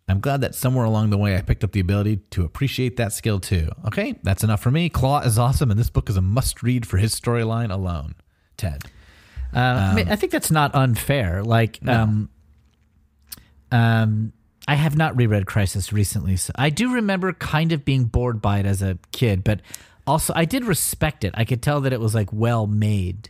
[0.10, 3.12] I'm glad that somewhere along the way I picked up the ability to appreciate that
[3.12, 3.70] skill too.
[3.86, 4.90] Okay, that's enough for me.
[4.90, 8.16] Claw is awesome, and this book is a must read for his storyline alone.
[8.56, 8.86] Ted.
[9.54, 11.44] Uh, I, mean, I think that's not unfair.
[11.44, 12.30] Like, um,
[13.72, 14.34] um,
[14.68, 18.60] I have not reread Crisis recently, so I do remember kind of being bored by
[18.60, 19.62] it as a kid, but
[20.08, 21.34] also I did respect it.
[21.36, 23.30] I could tell that it was like well made,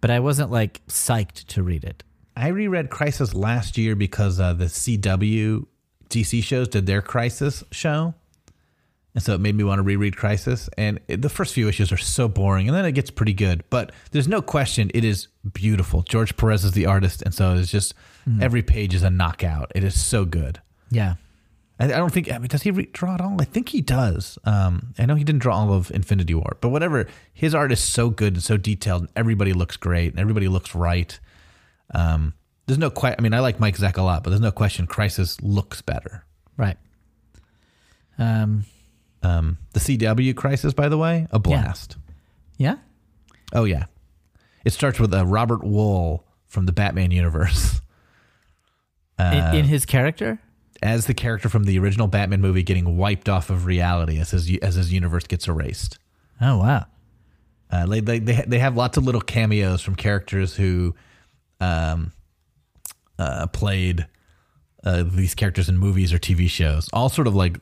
[0.00, 2.02] but I wasn't like psyched to read it.
[2.36, 5.66] I reread Crisis last year because uh, the CW
[6.08, 8.14] DC shows did their Crisis show.
[9.14, 10.68] And so it made me want to reread Crisis.
[10.76, 13.62] And it, the first few issues are so boring, and then it gets pretty good.
[13.70, 16.02] But there's no question it is beautiful.
[16.02, 17.94] George Perez is the artist, and so it's just
[18.40, 19.70] every page is a knockout.
[19.74, 20.60] It is so good.
[20.90, 21.14] Yeah.
[21.78, 22.32] I, I don't think.
[22.32, 23.36] I mean, does he re- draw it all?
[23.40, 24.38] I think he does.
[24.44, 27.06] Um, I know he didn't draw all of Infinity War, but whatever.
[27.32, 30.74] His art is so good and so detailed, and everybody looks great, and everybody looks
[30.74, 31.18] right.
[31.92, 32.34] Um,
[32.66, 33.16] there's no question.
[33.18, 34.86] I mean, I like Mike Zeck a lot, but there's no question.
[34.86, 36.24] Crisis looks better.
[36.56, 36.76] Right.
[38.18, 38.64] Um.
[39.22, 41.96] Um, the CW Crisis, by the way, a blast.
[42.58, 42.76] Yeah.
[43.54, 43.84] Oh yeah,
[44.64, 47.80] it starts with a Robert Wuhl from the Batman universe
[49.18, 50.40] in, in his character.
[50.84, 54.56] As the character from the original Batman movie getting wiped off of reality as his
[54.58, 55.98] as his universe gets erased.
[56.40, 56.84] Oh wow.
[57.70, 60.94] Uh, they, they they they have lots of little cameos from characters who,
[61.58, 62.12] um,
[63.18, 64.06] uh, played
[64.84, 66.88] uh, these characters in movies or TV shows.
[66.92, 67.58] All sort of like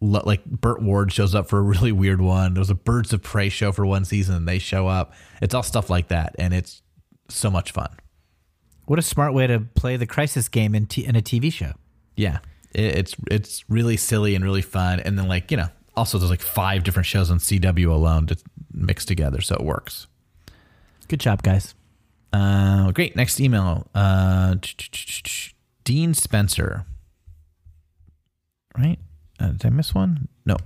[0.00, 2.54] like Burt Ward shows up for a really weird one.
[2.54, 5.14] There was a Birds of Prey show for one season, and they show up.
[5.40, 6.82] It's all stuff like that, and it's
[7.28, 7.90] so much fun.
[8.86, 11.72] What a smart way to play the Crisis game in, t- in a TV show.
[12.16, 12.40] Yeah,
[12.74, 15.00] it, it's it's really silly and really fun.
[15.00, 18.36] And then like you know, also there's like five different shows on CW alone to
[18.72, 20.06] mix together, so it works.
[21.08, 21.74] Good job, guys.
[22.32, 23.14] Uh, great.
[23.14, 23.86] Next email.
[23.94, 24.56] Uh,
[25.84, 26.84] Dean Spencer.
[28.76, 28.98] Right?
[29.38, 30.28] Uh, did I miss one?
[30.44, 30.56] No.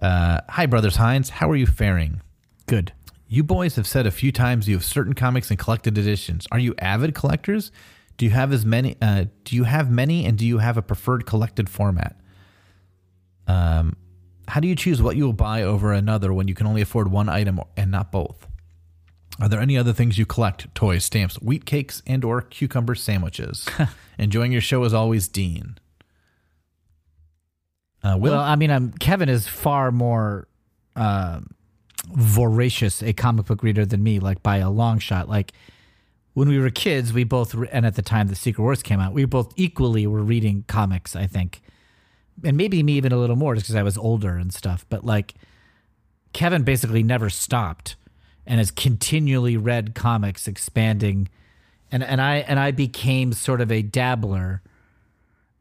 [0.00, 1.28] Uh, hi, brothers Hines.
[1.28, 2.22] How are you faring?
[2.66, 2.92] Good.
[3.28, 6.46] You boys have said a few times you have certain comics and collected editions.
[6.50, 7.70] Are you avid collectors?
[8.20, 8.96] Do you have as many?
[9.00, 12.20] Uh, do you have many, and do you have a preferred collected format?
[13.46, 13.96] Um,
[14.46, 17.10] how do you choose what you will buy over another when you can only afford
[17.10, 18.46] one item and not both?
[19.40, 20.74] Are there any other things you collect?
[20.74, 23.66] Toys, stamps, wheat cakes, and or cucumber sandwiches.
[24.18, 25.78] Enjoying your show as always, Dean.
[28.02, 30.46] Uh, Will, Well, I mean, um, Kevin is far more
[30.94, 31.40] uh,
[32.12, 35.26] voracious a comic book reader than me, like by a long shot.
[35.26, 35.54] Like,
[36.40, 38.98] when we were kids, we both re- and at the time the Secret Wars came
[38.98, 41.14] out, we both equally were reading comics.
[41.14, 41.60] I think,
[42.42, 44.86] and maybe me even a little more just because I was older and stuff.
[44.88, 45.34] But like,
[46.32, 47.94] Kevin basically never stopped
[48.46, 51.28] and has continually read comics, expanding,
[51.92, 54.62] and and I and I became sort of a dabbler.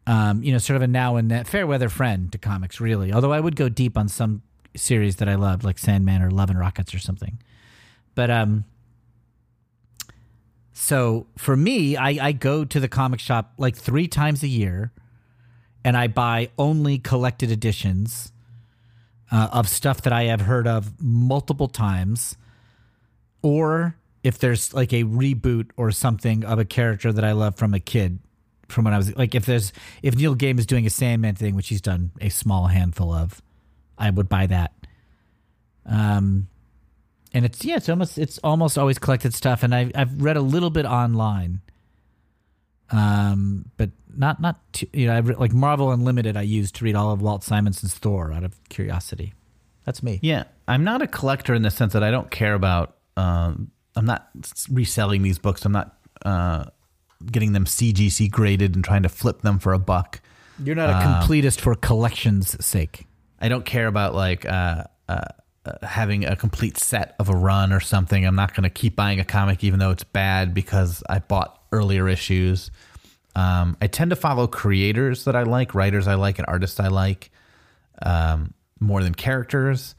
[0.08, 3.12] Um, you know, sort of a now and then fair weather friend to comics, really.
[3.12, 4.44] Although I would go deep on some
[4.78, 7.38] series that I loved, like Sandman or Love and Rockets or something.
[8.16, 8.64] But um,
[10.82, 14.94] so for me, I, I go to the comic shop like three times a year,
[15.84, 18.32] and I buy only collected editions
[19.30, 22.38] uh, of stuff that I have heard of multiple times,
[23.42, 27.74] or if there's like a reboot or something of a character that I love from
[27.74, 28.20] a kid,
[28.70, 31.56] from when I was like, if there's if Neil Gaiman is doing a Sandman thing,
[31.56, 33.42] which he's done a small handful of,
[33.98, 34.72] I would buy that.
[35.86, 36.48] Um,
[37.34, 40.42] and it's yeah, it's almost it's almost always collected stuff, and I've I've read a
[40.42, 41.62] little bit online.
[42.92, 46.36] Um, but not not too, you know I've re- like Marvel Unlimited.
[46.36, 49.34] I used to read all of Walt Simonson's Thor out of curiosity.
[49.86, 50.20] That's me.
[50.22, 52.98] Yeah, I'm not a collector in the sense that I don't care about.
[53.16, 54.30] Um, I'm not
[54.72, 55.66] reselling these books.
[55.66, 56.66] I'm not uh,
[57.32, 60.22] getting them CGC graded and trying to flip them for a buck.
[60.64, 63.08] You're not a completist for collection's sake.
[63.40, 65.22] I don't care about like uh, uh,
[65.84, 68.26] having a complete set of a run or something.
[68.26, 71.62] I'm not going to keep buying a comic even though it's bad because I bought
[71.72, 72.72] earlier issues.
[73.36, 76.88] Um, I tend to follow creators that I like, writers I like, and artists I
[76.88, 77.32] like
[78.02, 79.96] um, more than characters.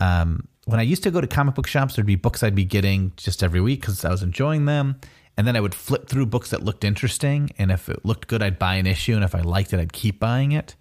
[0.00, 2.64] Um, when I used to go to comic book shops, there'd be books I'd be
[2.64, 5.00] getting just every week because I was enjoying them.
[5.36, 7.50] And then I would flip through books that looked interesting.
[7.58, 9.14] And if it looked good, I'd buy an issue.
[9.14, 10.76] And if I liked it, I'd keep buying it.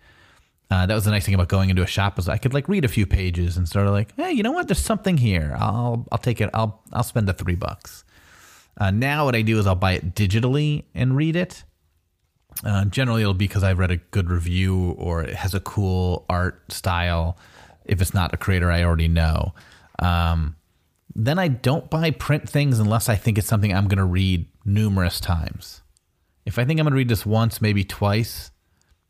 [0.72, 2.68] Uh, that was the nice thing about going into a shop was I could like
[2.68, 4.68] read a few pages and sort of like, hey, you know what?
[4.68, 5.56] There's something here.
[5.60, 6.50] I'll I'll take it.
[6.54, 8.04] I'll I'll spend the three bucks.
[8.78, 11.64] Uh, now what I do is I'll buy it digitally and read it.
[12.64, 16.26] Uh, generally, it'll be because I've read a good review or it has a cool
[16.30, 17.38] art style.
[17.86, 19.54] If it's not a creator I already know,
[20.00, 20.56] um,
[21.14, 24.48] then I don't buy print things unless I think it's something I'm going to read
[24.66, 25.82] numerous times.
[26.46, 28.52] If I think I'm going to read this once, maybe twice,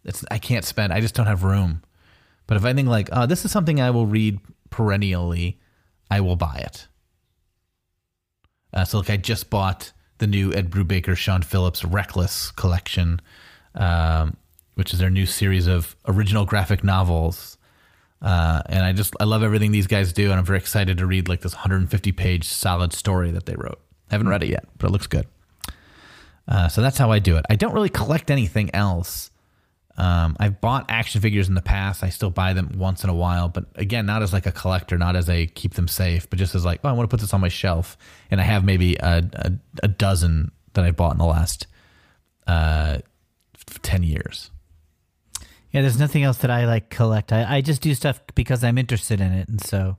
[0.05, 0.93] it's I can't spend.
[0.93, 1.81] I just don't have room.
[2.47, 4.39] But if I think like, oh, this is something I will read
[4.69, 5.59] perennially,
[6.11, 6.87] I will buy it.
[8.73, 13.21] Uh, so like I just bought the new Ed Brubaker, Sean Phillips Reckless collection,
[13.75, 14.37] um,
[14.75, 17.57] which is their new series of original graphic novels.
[18.21, 21.05] Uh, and I just I love everything these guys do, and I'm very excited to
[21.05, 23.79] read like this 150 page solid story that they wrote.
[24.09, 25.27] I haven't read it yet, but it looks good.
[26.47, 27.45] Uh, so that's how I do it.
[27.49, 29.29] I don't really collect anything else.
[29.95, 32.03] Um, I've bought action figures in the past.
[32.03, 34.97] I still buy them once in a while, but again, not as like a collector,
[34.97, 37.21] not as a keep them safe, but just as like, oh, I want to put
[37.21, 37.97] this on my shelf.
[38.31, 39.51] And I have maybe a, a,
[39.83, 41.67] a dozen that I bought in the last
[42.47, 42.99] uh,
[43.83, 44.49] 10 years.
[45.71, 47.31] Yeah, there's nothing else that I like collect.
[47.31, 49.97] I, I just do stuff because I'm interested in it, and so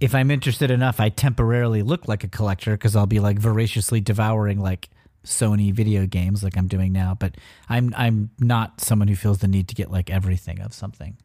[0.00, 4.00] if I'm interested enough, I temporarily look like a collector because I'll be like voraciously
[4.00, 4.88] devouring like
[5.24, 7.16] Sony video games, like I'm doing now.
[7.18, 7.36] But
[7.68, 11.16] I'm I'm not someone who feels the need to get like everything of something.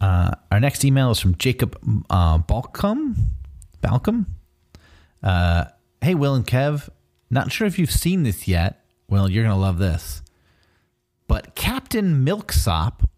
[0.00, 1.76] Uh, our next email is from Jacob
[2.10, 3.16] uh, Balcom.
[3.82, 4.26] Balcom.
[5.22, 5.64] Uh,
[6.00, 6.88] hey, Will and Kev.
[7.30, 8.84] Not sure if you've seen this yet.
[9.08, 10.22] Well, you're going to love this.
[11.26, 13.08] But Captain Milksop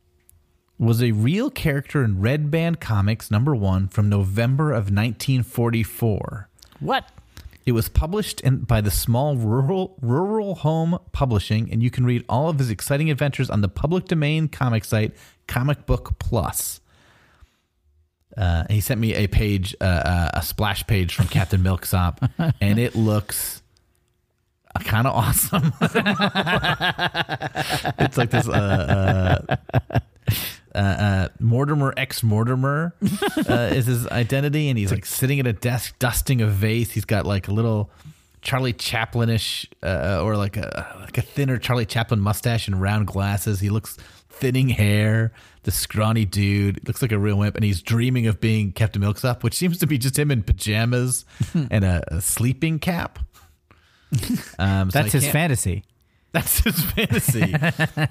[0.78, 6.48] was a real character in Red Band Comics number one from November of 1944.
[6.80, 7.04] What?
[7.70, 12.24] It was published in, by the small rural rural home publishing, and you can read
[12.28, 15.14] all of his exciting adventures on the public domain comic site
[15.46, 16.80] Comic Book Plus.
[18.36, 22.28] Uh, he sent me a page, uh, uh, a splash page from Captain Milksop,
[22.60, 23.62] and it looks
[24.80, 25.72] kind of awesome.
[28.00, 28.48] it's like this.
[30.74, 35.52] Uh, uh, Mortimer X Mortimer uh, is his identity, and he's like sitting at a
[35.52, 36.90] desk dusting a vase.
[36.92, 37.90] He's got like a little
[38.42, 43.60] Charlie Chaplinish, uh, or like a like a thinner Charlie Chaplin mustache and round glasses.
[43.60, 43.96] He looks
[44.28, 45.32] thinning hair.
[45.64, 49.42] The scrawny dude looks like a real wimp, and he's dreaming of being Captain Milksop,
[49.42, 51.26] which seems to be just him in pajamas
[51.70, 53.18] and a, a sleeping cap.
[54.58, 55.84] Um, so I That's his can't- fantasy.
[56.32, 57.54] that's his fantasy.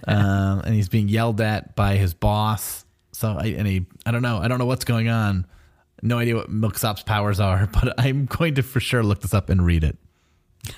[0.07, 2.85] um, and he's being yelled at by his boss.
[3.13, 4.37] So I and he I don't know.
[4.37, 5.45] I don't know what's going on.
[6.01, 9.49] No idea what Milksop's powers are, but I'm going to for sure look this up
[9.49, 9.97] and read it.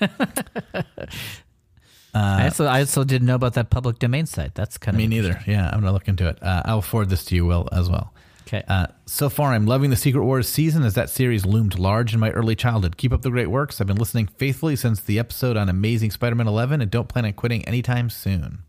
[2.14, 4.54] I also I also didn't know about that public domain site.
[4.54, 5.40] That's kind of Me neither.
[5.46, 6.42] Yeah, I'm gonna look into it.
[6.42, 8.12] Uh, I'll forward this to you, Will, as well.
[8.52, 8.64] Okay.
[8.68, 12.20] Uh, so far, I'm loving the Secret Wars season as that series loomed large in
[12.20, 12.98] my early childhood.
[12.98, 13.80] Keep up the great works.
[13.80, 17.24] I've been listening faithfully since the episode on Amazing Spider Man 11 and don't plan
[17.24, 18.64] on quitting anytime soon.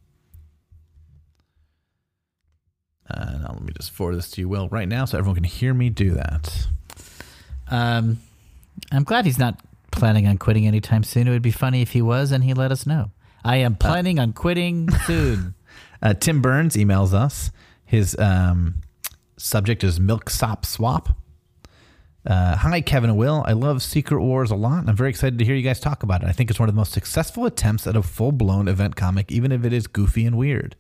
[3.10, 5.44] Uh, now, let me just forward this to you, Will, right now so everyone can
[5.44, 6.68] hear me do that.
[7.70, 8.20] Um,
[8.90, 9.60] I'm glad he's not
[9.92, 11.28] planning on quitting anytime soon.
[11.28, 13.12] It would be funny if he was and he let us know.
[13.44, 15.56] I am planning on quitting soon.
[16.02, 17.50] Uh, Tim Burns emails us.
[17.86, 18.76] His um,
[19.38, 21.18] subject is Milksop Swap.
[22.26, 23.44] Uh, Hi, Kevin and Will.
[23.46, 26.04] I love Secret Wars a lot, and I'm very excited to hear you guys talk
[26.04, 26.30] about it.
[26.30, 29.32] I think it's one of the most successful attempts at a full blown event comic,
[29.32, 30.76] even if it is goofy and weird.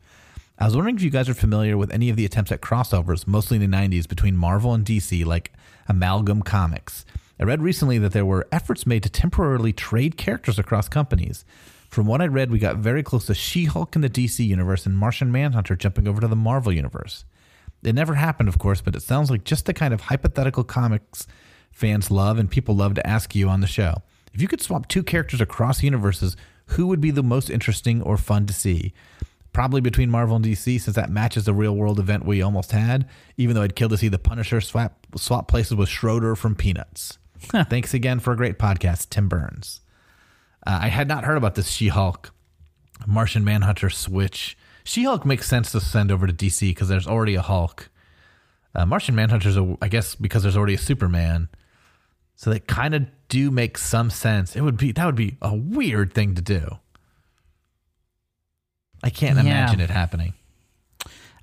[0.58, 3.28] I was wondering if you guys are familiar with any of the attempts at crossovers,
[3.28, 5.52] mostly in the 90s, between Marvel and DC, like
[5.90, 7.06] Amalgam Comics.
[7.40, 11.44] I read recently that there were efforts made to temporarily trade characters across companies.
[11.90, 14.86] From what I read, we got very close to She Hulk in the DC universe
[14.86, 17.26] and Martian Manhunter jumping over to the Marvel universe.
[17.84, 21.28] It never happened, of course, but it sounds like just the kind of hypothetical comics
[21.72, 24.02] fans love and people love to ask you on the show.
[24.34, 26.36] If you could swap two characters across universes,
[26.68, 28.94] who would be the most interesting or fun to see?
[29.52, 33.08] Probably between Marvel and DC, since that matches the real world event we almost had,
[33.38, 37.20] even though I'd kill to see the Punisher swap, swap places with Schroeder from Peanuts.
[37.40, 39.82] Thanks again for a great podcast, Tim Burns.
[40.66, 42.32] Uh, I had not heard about this She Hulk
[43.06, 44.58] Martian Manhunter switch.
[44.84, 47.90] She Hulk makes sense to send over to DC because there's already a Hulk.
[48.76, 51.48] Uh, Martian Manhunter's, a, I guess, because there's already a Superman.
[52.36, 54.56] So they kind of do make some sense.
[54.56, 56.78] It would be that would be a weird thing to do.
[59.04, 59.42] I can't Yeah.
[59.42, 60.34] imagine it happening.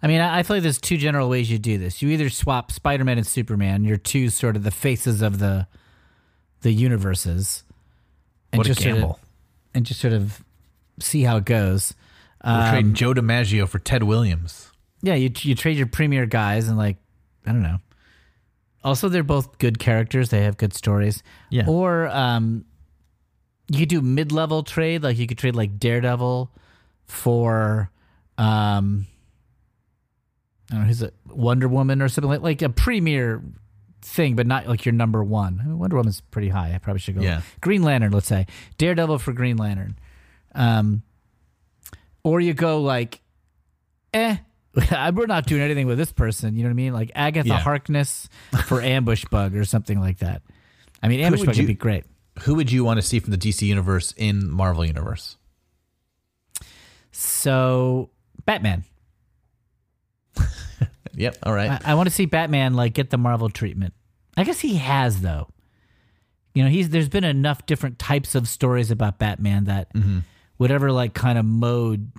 [0.03, 2.01] I mean, I feel like there's two general ways you do this.
[2.01, 5.66] You either swap Spider-Man and Superman, you're two sort of the faces of the
[6.62, 7.64] the universes,
[8.53, 9.16] and What just sort of,
[9.74, 10.43] and just sort of
[10.99, 11.95] see how it goes.
[12.45, 14.70] We're Um, trading Joe DiMaggio for Ted Williams.
[15.03, 16.97] yeah, you you trade your premier guys and like
[17.47, 17.80] I don't know.
[18.82, 20.30] Also, they're both good characters.
[20.30, 21.22] They have good stories.
[21.51, 21.66] Yeah.
[21.66, 22.64] Or um,
[23.70, 25.03] you could do mid-level trade.
[25.03, 26.51] Like you could trade like Daredevil
[27.07, 27.91] for
[28.38, 29.07] um,
[30.70, 33.43] I don't know who's it Wonder Woman or something like like a premier
[34.03, 35.61] thing, but not like your number one.
[35.62, 36.72] I mean, Wonder Woman's pretty high.
[36.74, 37.43] I probably should go Yeah.
[37.61, 38.12] Green Lantern.
[38.12, 38.47] Let's say
[38.78, 39.99] Daredevil for Green Lantern.
[40.55, 41.03] Um,
[42.25, 43.21] or you go like,
[44.14, 44.37] eh.
[45.12, 46.55] We're not doing anything with this person.
[46.55, 46.93] You know what I mean?
[46.93, 47.59] Like Agatha Yeah.
[47.59, 48.29] Harkness
[48.66, 50.43] for Ambush Bug or something like that.
[51.03, 52.05] I mean, Ambush would Bug you- would be great.
[52.43, 55.37] Who would you want to see from the DC universe in Marvel universe?
[57.12, 58.11] So
[58.45, 58.85] Batman.
[61.12, 61.39] Yep.
[61.43, 61.73] All right.
[61.85, 63.95] I, I want to see Batman like get the Marvel treatment.
[64.37, 65.49] I guess he has though.
[66.55, 70.21] You know, he's there's been enough different types of stories about Batman that Mm-hmm.
[70.61, 72.12] Whatever like kind of mode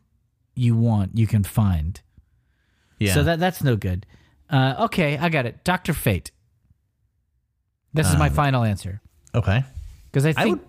[0.56, 2.02] you want, you can find.
[2.98, 3.14] yeah.
[3.14, 4.08] So that that's no good.
[4.50, 5.64] Uh, okay, I got it.
[5.64, 6.32] Doctor Fate.
[7.94, 9.00] This is my Um, final answer
[9.36, 9.64] okay.
[10.06, 10.62] because I think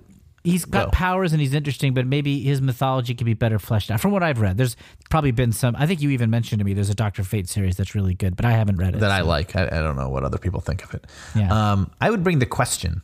[0.45, 0.91] he's got Go.
[0.91, 4.01] powers and he's interesting, but maybe his mythology could be better fleshed out.
[4.01, 4.77] From what I've read, there's
[5.09, 5.75] probably been some.
[5.79, 8.37] I think you even mentioned to me there's a Doctor Fate series that's really good,
[8.37, 9.01] but I haven't read it.
[9.01, 9.57] that I like.
[9.57, 11.07] I, I don't know what other people think of it.
[11.35, 11.49] Yeah.
[11.73, 13.03] Um, I would bring the question.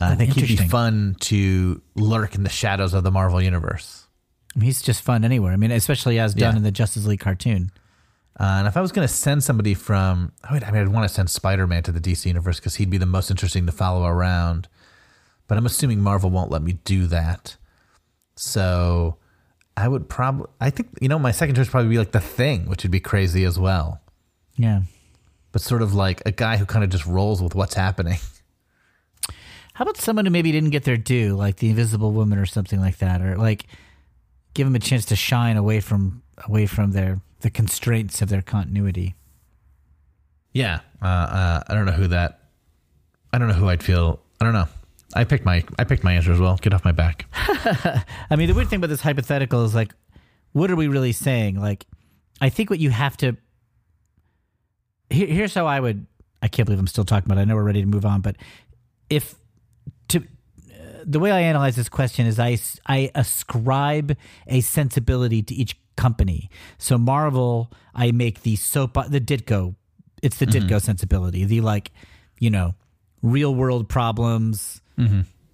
[0.00, 4.06] I think he'd be fun to lurk in the shadows of the Marvel universe.
[4.60, 5.52] He's just fun anywhere.
[5.52, 6.56] I mean, especially as done Yeah.
[6.58, 7.70] in the Justice League cartoon.
[8.40, 10.88] Uh, and if I was going to send somebody from, I, would, I mean, I'd
[10.88, 13.66] want to send Spider Man to the DC universe because he'd be the most interesting
[13.66, 14.68] to follow around.
[15.46, 17.56] But I'm assuming Marvel won't let me do that.
[18.36, 19.16] So
[19.76, 22.20] I would probably, I think, you know, my second choice would probably be like The
[22.20, 24.00] Thing, which would be crazy as well.
[24.56, 24.82] Yeah.
[25.52, 28.18] But sort of like a guy who kind of just rolls with what's happening.
[29.74, 32.80] How about someone who maybe didn't get their due, like the Invisible Woman or something
[32.80, 33.66] like that, or like
[34.54, 38.42] give them a chance to shine away from away from their the constraints of their
[38.42, 39.14] continuity.
[40.52, 40.80] Yeah.
[41.00, 42.40] Uh, uh, I don't know who that.
[43.32, 44.20] I don't know who I'd feel.
[44.40, 44.68] I don't know.
[45.14, 46.56] I picked my I picked my answer as well.
[46.56, 47.26] Get off my back.
[47.34, 49.94] I mean, the weird thing about this hypothetical is like,
[50.52, 51.60] what are we really saying?
[51.60, 51.86] Like,
[52.40, 53.36] I think what you have to.
[55.10, 56.06] Here, here's how I would.
[56.42, 57.38] I can't believe I'm still talking about.
[57.38, 57.42] It.
[57.42, 58.36] I know we're ready to move on, but
[59.08, 59.34] if
[61.04, 66.50] the way I analyze this question is I, I ascribe a sensibility to each company.
[66.78, 69.74] So Marvel, I make the soap the Ditko.
[70.22, 71.44] It's the Ditko sensibility.
[71.44, 71.90] The like,
[72.38, 72.74] you know,
[73.22, 74.80] real world problems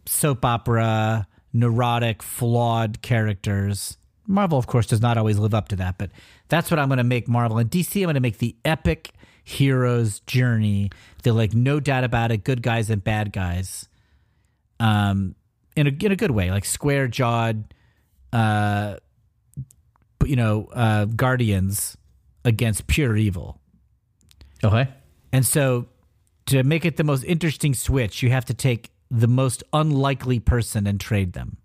[0.08, 3.96] soap opera, neurotic, flawed characters.
[4.26, 6.10] Marvel, of course, does not always live up to that, but
[6.48, 7.58] that's what I'm going to make Marvel.
[7.58, 9.10] And DC, I'm going to make the epic
[9.44, 10.90] hero's journey.
[11.22, 13.88] They're like, no doubt about it, good guys and bad guys.
[14.80, 15.34] Um,
[15.78, 17.72] in a in a good way, like square jawed,
[18.32, 18.96] uh,
[20.24, 21.96] you know, uh, guardians
[22.44, 23.60] against pure evil.
[24.64, 24.88] Okay.
[25.32, 25.86] And so
[26.46, 30.86] to make it the most interesting switch, you have to take the most unlikely person
[30.86, 31.58] and trade them.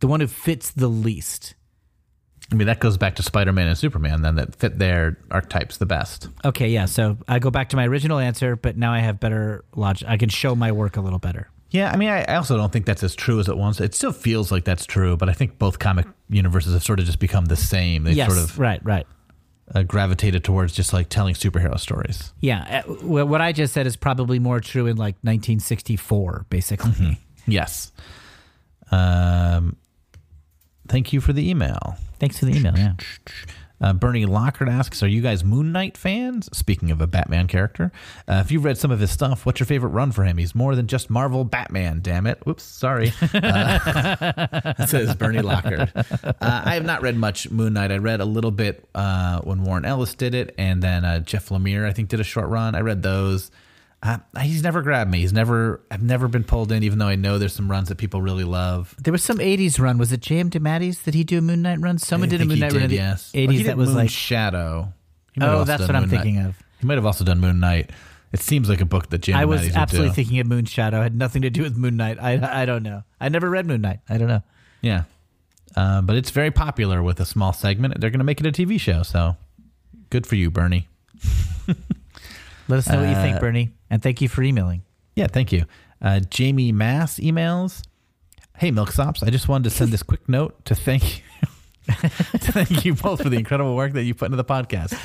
[0.00, 1.54] The one who fits the least.
[2.52, 5.78] I mean, that goes back to Spider Man and Superman, then, that fit their archetypes
[5.78, 6.28] the best.
[6.44, 6.84] Okay, yeah.
[6.84, 10.06] So I go back to my original answer, but now I have better logic.
[10.08, 11.50] I can show my work a little better.
[11.70, 13.80] Yeah, I mean, I also don't think that's as true as it once.
[13.80, 17.06] It still feels like that's true, but I think both comic universes have sort of
[17.06, 18.04] just become the same.
[18.04, 19.06] They yes, sort of right, right.
[19.74, 22.32] uh, gravitated towards just like telling superhero stories.
[22.40, 27.18] Yeah, uh, what I just said is probably more true in like 1964, basically.
[27.46, 27.92] Yes.
[28.90, 29.76] Um,
[30.88, 31.96] thank you for the email.
[32.18, 32.76] Thanks for the email.
[32.76, 32.94] Yeah.
[33.80, 37.92] Uh, Bernie Lockhart asks, "Are you guys Moon Knight fans?" Speaking of a Batman character,
[38.28, 40.38] uh, if you've read some of his stuff, what's your favorite run for him?
[40.38, 42.00] He's more than just Marvel Batman.
[42.00, 42.40] Damn it!
[42.46, 43.12] Whoops, sorry.
[43.36, 45.90] Uh, says Bernie Lockhart.
[45.94, 47.92] Uh, I have not read much Moon Knight.
[47.92, 51.48] I read a little bit uh, when Warren Ellis did it, and then uh, Jeff
[51.50, 52.74] Lemire, I think, did a short run.
[52.74, 53.50] I read those.
[54.02, 55.20] Uh, he's never grabbed me.
[55.20, 55.80] He's never.
[55.90, 58.44] I've never been pulled in, even though I know there's some runs that people really
[58.44, 58.94] love.
[59.02, 59.98] There was some 80s run.
[59.98, 60.50] Was it J.M.
[60.50, 61.02] DeMatteis?
[61.02, 61.98] Did he do a Moon Knight run?
[61.98, 63.32] Someone did a think Moon he Knight run in did, the yes.
[63.32, 64.10] 80s Well, he did that was Moon like.
[64.10, 64.92] Shadow.
[65.40, 66.22] Oh, that's done what I'm Moon Knight.
[66.22, 66.62] thinking of.
[66.80, 67.90] He might have also done Moon Knight.
[68.32, 70.64] It seems like a book that Jim I was Mattis would absolutely thinking of Moon
[70.66, 71.00] Shadow.
[71.00, 72.18] Had nothing to do with Moon Knight.
[72.20, 73.02] I, I don't know.
[73.20, 74.00] I never read Moon Knight.
[74.08, 74.42] I don't know.
[74.82, 75.04] Yeah,
[75.74, 77.98] uh, but it's very popular with a small segment.
[78.00, 79.36] They're going to make it a TV show, so
[80.10, 80.88] good for you, Bernie.
[82.68, 83.70] Let us know what you Uh, think, Bernie.
[83.90, 84.82] And thank you for emailing.
[85.14, 85.64] Yeah, thank you.
[86.02, 87.82] Uh, Jamie Mass emails.
[88.58, 91.22] Hey, Milksops, I just wanted to send this quick note to thank you.
[91.86, 94.98] to thank you both for the incredible work that you put into the podcast.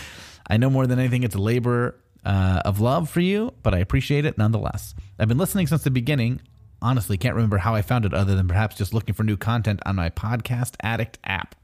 [0.49, 1.95] I know more than anything, it's a labor
[2.25, 4.95] uh, of love for you, but I appreciate it nonetheless.
[5.19, 6.41] I've been listening since the beginning.
[6.81, 9.81] Honestly, can't remember how I found it other than perhaps just looking for new content
[9.85, 11.55] on my Podcast Addict app.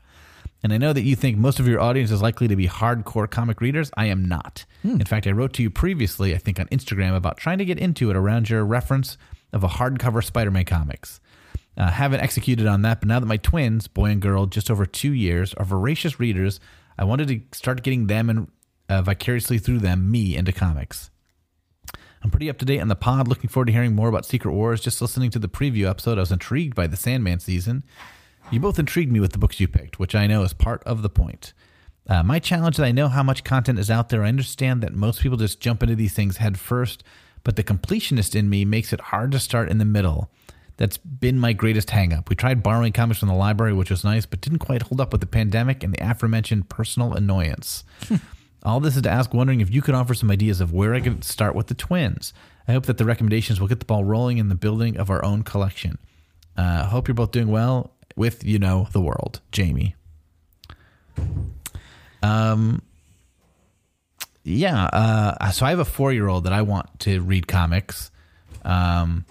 [0.67, 3.29] And I know that you think most of your audience is likely to be hardcore
[3.29, 3.89] comic readers.
[3.95, 4.65] I am not.
[4.99, 7.79] In fact, I wrote to you previously, I think on Instagram, about trying to get
[7.79, 9.17] into it around your reference
[9.53, 11.21] of a hardcover Spider Man comics.
[11.77, 14.85] Uh, haven't executed on that, but now that my twins, boy and girl, just over
[14.85, 16.59] two years, are voracious readers,
[16.99, 18.51] I wanted to start getting them and
[18.89, 21.11] uh, vicariously through them, me, into comics.
[22.21, 23.29] I'm pretty up to date on the pod.
[23.29, 24.81] Looking forward to hearing more about Secret Wars.
[24.81, 27.85] Just listening to the preview episode, I was intrigued by the Sandman season.
[28.49, 31.01] You both intrigued me with the books you picked, which I know is part of
[31.01, 31.51] the point.
[32.07, 34.23] Uh, my challenge is I know how much content is out there.
[34.23, 37.03] I understand that most people just jump into these things head first,
[37.43, 40.31] but the completionist in me makes it hard to start in the middle.
[40.77, 42.29] That's been my greatest hangup.
[42.29, 45.11] We tried borrowing comics from the library, which was nice, but didn't quite hold up
[45.11, 47.83] with the pandemic and the aforementioned personal annoyance.
[48.63, 51.01] All this is to ask, wondering if you could offer some ideas of where I
[51.01, 52.33] could start with the twins.
[52.67, 55.23] I hope that the recommendations will get the ball rolling in the building of our
[55.25, 55.97] own collection.
[56.55, 59.39] Uh, hope you're both doing well with, you know, the world.
[59.51, 59.95] Jamie.
[62.21, 62.81] Um,
[64.43, 64.85] yeah.
[64.85, 68.11] Uh, so I have a four year old that I want to read comics.
[68.65, 69.25] Um,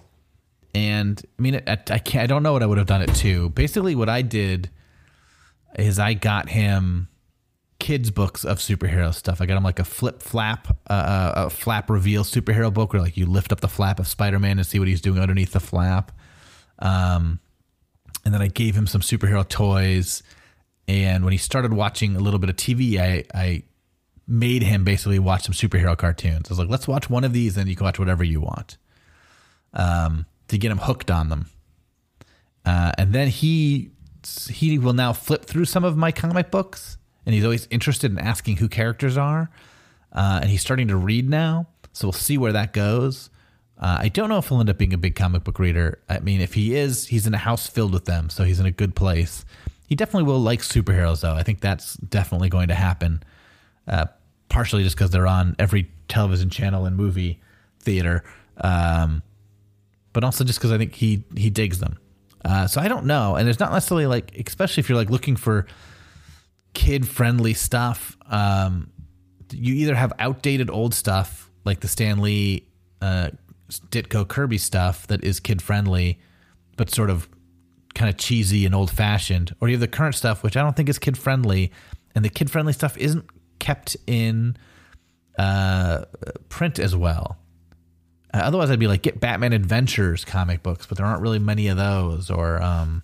[0.75, 3.15] and I mean, I, I can't, I don't know what I would have done it
[3.17, 3.51] to.
[3.51, 4.71] Basically, what I did
[5.79, 7.09] is I got him
[7.79, 9.41] kids books of superhero stuff.
[9.41, 13.17] I got him like a flip flap, uh, a flap reveal superhero book where like
[13.17, 15.61] you lift up the flap of Spider Man and see what he's doing underneath the
[15.61, 16.13] flap.
[16.79, 17.41] Um,
[18.27, 20.25] and then I gave him some superhero toys.
[20.89, 23.63] And when he started watching a little bit of TV, I, I
[24.27, 26.49] made him basically watch some superhero cartoons.
[26.49, 28.79] I was like, let's watch one of these, and you can watch whatever you want
[29.75, 31.47] um, to get him hooked on them.
[32.65, 33.93] Uh, and then he
[34.49, 38.19] he will now flip through some of my comic books, and he's always interested in
[38.19, 39.51] asking who characters are.
[40.13, 43.31] Uh, and he's starting to read now, so we'll see where that goes.
[43.79, 45.99] Uh, I don't know if he'll end up being a big comic book reader.
[46.09, 48.67] I mean, if he is, he's in a house filled with them, so he's in
[48.67, 49.45] a good place.
[49.87, 51.35] He definitely will like superheroes, though.
[51.35, 53.23] I think that's definitely going to happen.
[53.87, 54.07] Uh,
[54.49, 57.41] partially just because they're on every television channel and movie
[57.81, 58.25] theater,
[58.59, 59.23] um,
[60.13, 61.99] but also just because I think he he digs them.
[62.45, 65.37] Uh, so I don't know, and there's not necessarily like, especially if you're like looking
[65.37, 65.67] for
[66.75, 68.17] kid friendly stuff.
[68.31, 68.91] Um,
[69.53, 72.67] you either have outdated old stuff like the Stan Lee,
[73.01, 73.31] uh,
[73.71, 76.21] Ditko Kirby stuff that is kid friendly,
[76.77, 77.29] but sort of
[77.95, 80.77] kind of cheesy and old fashioned, or you have the current stuff which I don't
[80.77, 81.73] think is kid friendly,
[82.15, 83.25] and the kid friendly stuff isn't
[83.59, 84.57] kept in
[85.39, 86.05] uh,
[86.49, 87.39] print as well.
[88.33, 91.69] Uh, otherwise, I'd be like, get Batman Adventures comic books, but there aren't really many
[91.69, 92.31] of those.
[92.31, 93.03] Or um,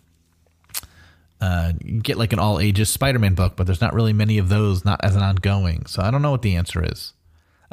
[1.40, 4.48] uh, get like an all ages Spider Man book, but there's not really many of
[4.48, 5.86] those, not as an ongoing.
[5.86, 7.14] So I don't know what the answer is.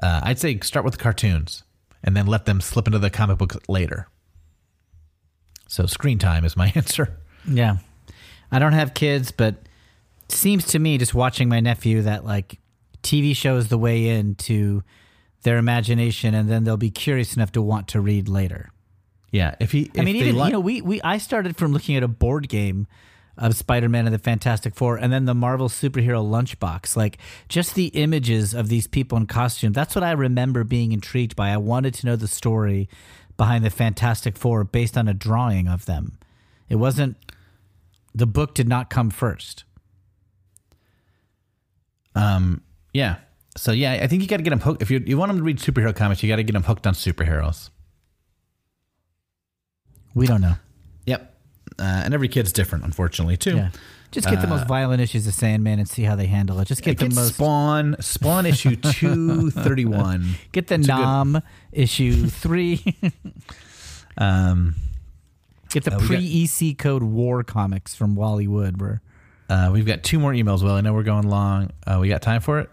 [0.01, 1.63] Uh, I'd say start with cartoons
[2.03, 4.07] and then let them slip into the comic book later.
[5.67, 7.17] So screen time is my answer.
[7.47, 7.77] Yeah.
[8.51, 9.55] I don't have kids, but
[10.23, 12.59] it seems to me just watching my nephew that like
[13.03, 14.83] TV shows the way into
[15.43, 18.71] their imagination, and then they'll be curious enough to want to read later.
[19.31, 21.95] Yeah, if he, I mean, even li- you know, we we I started from looking
[21.95, 22.87] at a board game
[23.39, 26.95] of Spider-Man and the Fantastic Four, and then the Marvel superhero lunchbox.
[26.95, 27.17] Like
[27.47, 29.73] just the images of these people in costume.
[29.73, 31.49] That's what I remember being intrigued by.
[31.49, 32.89] I wanted to know the story
[33.37, 36.19] behind the Fantastic Four based on a drawing of them.
[36.67, 37.17] It wasn't.
[38.13, 39.63] The book did not come first.
[42.15, 42.61] Um,
[42.93, 43.17] yeah.
[43.55, 44.81] So yeah, I think you got to get them hooked.
[44.81, 46.85] If you you want them to read superhero comics, you got to get them hooked
[46.85, 47.69] on superheroes.
[50.13, 50.55] We don't know.
[51.79, 53.55] Uh, and every kid's different, unfortunately, too.
[53.55, 53.69] Yeah.
[54.11, 56.67] Just get the most violent issues of Sandman and see how they handle it.
[56.67, 57.35] Just get the most.
[57.35, 60.33] Spawn, Spawn issue two thirty one.
[60.51, 62.83] Get the Nom issue three.
[64.17, 64.75] Um,
[65.69, 68.81] Get the Uh, pre EC code war comics from Wally Wood.
[68.81, 69.01] Where
[69.49, 70.63] uh, we've got two more emails.
[70.63, 71.69] Well, I know we're going long.
[71.85, 72.69] Uh, we got time for it.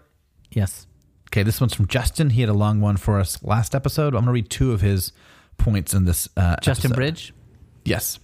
[0.51, 0.87] yes,
[1.29, 2.31] Okay, this one's from Justin.
[2.31, 4.15] He had a long one for us last episode.
[4.15, 5.11] I'm gonna read two of his
[5.57, 6.27] points in this.
[6.35, 6.95] Uh, Justin episode.
[6.95, 7.33] Bridge.
[7.85, 8.19] Yes.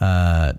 [0.00, 0.52] Uh,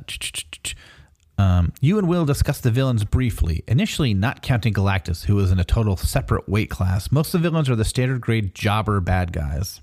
[1.37, 3.63] um, you and Will discuss the villains briefly.
[3.67, 7.11] Initially, not counting Galactus, who is in a total separate weight class.
[7.11, 9.81] Most of the villains are the standard grade jobber bad guys.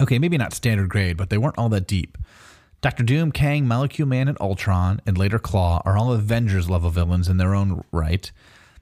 [0.00, 2.18] Okay, maybe not standard grade, but they weren't all that deep.
[2.82, 7.28] Doctor Doom, Kang, Molecule Man, and Ultron, and later Klaw are all Avengers level villains
[7.28, 8.30] in their own right.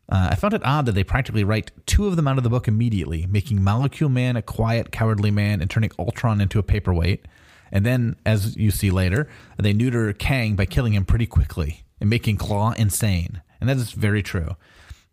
[0.08, 2.50] Uh, I found it odd that they practically write two of them out of the
[2.50, 7.26] book immediately, making Molecule Man a quiet, cowardly man and turning Ultron into a paperweight.
[7.70, 12.08] And then, as you see later, they neuter Kang by killing him pretty quickly and
[12.08, 13.42] making Klaw insane.
[13.60, 14.56] And that is very true.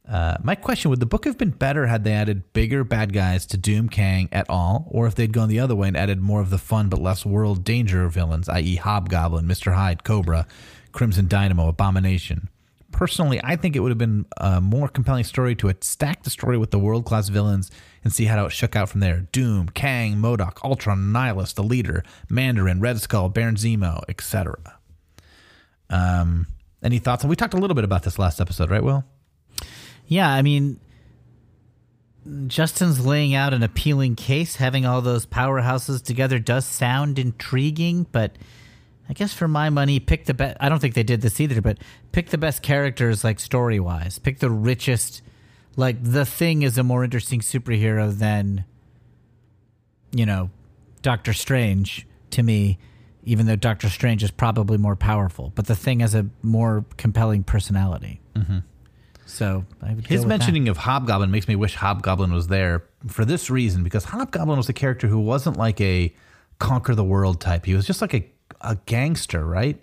[0.07, 3.45] Uh, my question would the book have been better had they added bigger bad guys
[3.47, 6.41] to Doom Kang at all, or if they'd gone the other way and added more
[6.41, 9.73] of the fun but less world danger villains, i.e., Hobgoblin, Mr.
[9.73, 10.45] Hyde, Cobra,
[10.91, 12.49] Crimson Dynamo, Abomination?
[12.95, 16.57] Personally, I think it would have been a more compelling story to stack the story
[16.57, 17.69] with the world class villains
[18.05, 19.27] and see how it shook out from there.
[19.33, 24.79] Doom, Kang, MODOK, Ultron, Annihilus, the Leader, Mandarin, Red Skull, Baron Zemo, etc.
[25.89, 26.47] Um,
[26.81, 27.21] any thoughts?
[27.21, 29.03] And we talked a little bit about this last episode, right, Will?
[30.07, 30.79] Yeah, I mean,
[32.47, 34.55] Justin's laying out an appealing case.
[34.55, 38.37] Having all those powerhouses together does sound intriguing, but
[39.09, 40.57] I guess for my money, pick the best.
[40.59, 41.77] I don't think they did this either, but
[42.11, 44.19] pick the best characters, like story wise.
[44.19, 45.21] Pick the richest.
[45.75, 48.65] Like the thing is a more interesting superhero than,
[50.11, 50.49] you know,
[51.01, 52.79] Doctor Strange to me.
[53.27, 57.43] Even though Doctor Strange is probably more powerful, but the thing has a more compelling
[57.43, 58.21] personality.
[58.35, 58.59] Mm-hmm.
[59.25, 60.27] So I would His with that.
[60.27, 64.69] mentioning of Hobgoblin makes me wish Hobgoblin was there for this reason because Hobgoblin was
[64.69, 66.13] a character who wasn't like a
[66.59, 67.65] conquer the world type.
[67.65, 68.29] He was just like a,
[68.65, 69.81] a gangster, right?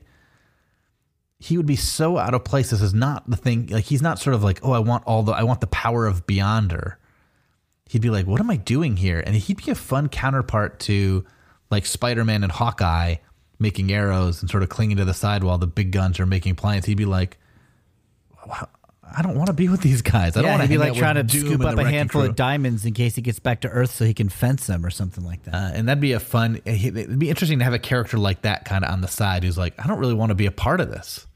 [1.38, 2.70] He would be so out of place.
[2.70, 3.66] This is not the thing.
[3.66, 6.06] Like he's not sort of like, oh, I want all the I want the power
[6.06, 6.96] of Beyonder.
[7.88, 9.22] He'd be like, what am I doing here?
[9.24, 11.24] And he'd be a fun counterpart to
[11.70, 13.16] like Spider Man and Hawkeye
[13.58, 16.56] making arrows and sort of clinging to the side while the big guns are making
[16.56, 16.86] plans.
[16.86, 17.38] He'd be like,
[19.16, 20.36] I don't want to be with these guys.
[20.36, 22.30] I don't yeah, want to be like trying to scoop up a handful crew.
[22.30, 24.90] of diamonds in case he gets back to Earth so he can fence them or
[24.90, 25.54] something like that.
[25.54, 26.60] Uh, and that'd be a fun.
[26.64, 29.58] It'd be interesting to have a character like that kind of on the side who's
[29.58, 31.26] like, I don't really want to be a part of this.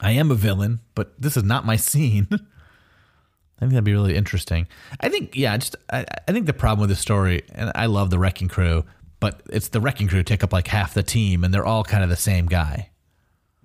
[0.00, 2.28] I am a villain, but this is not my scene.
[2.30, 4.66] I think that'd be really interesting.
[5.00, 8.10] I think, yeah, just I, I think the problem with the story, and I love
[8.10, 8.84] the Wrecking Crew,
[9.18, 12.04] but it's the Wrecking Crew take up like half the team, and they're all kind
[12.04, 12.90] of the same guy.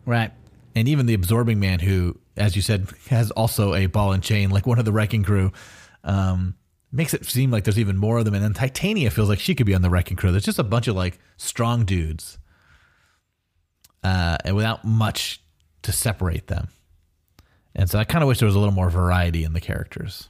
[0.06, 0.32] right.
[0.76, 4.50] and even the absorbing man who as you said has also a ball and chain
[4.50, 5.52] like one of the wrecking crew
[6.04, 6.56] um,
[6.92, 8.34] makes it seem like there's even more of them.
[8.34, 10.32] And then titania feels like she could be on the wrecking crew.
[10.32, 12.38] There's just a bunch of like strong dudes
[14.04, 15.42] uh, and without much
[15.84, 16.70] to separate them.
[17.74, 20.30] And so i kind of wish there was a little more variety in the characters.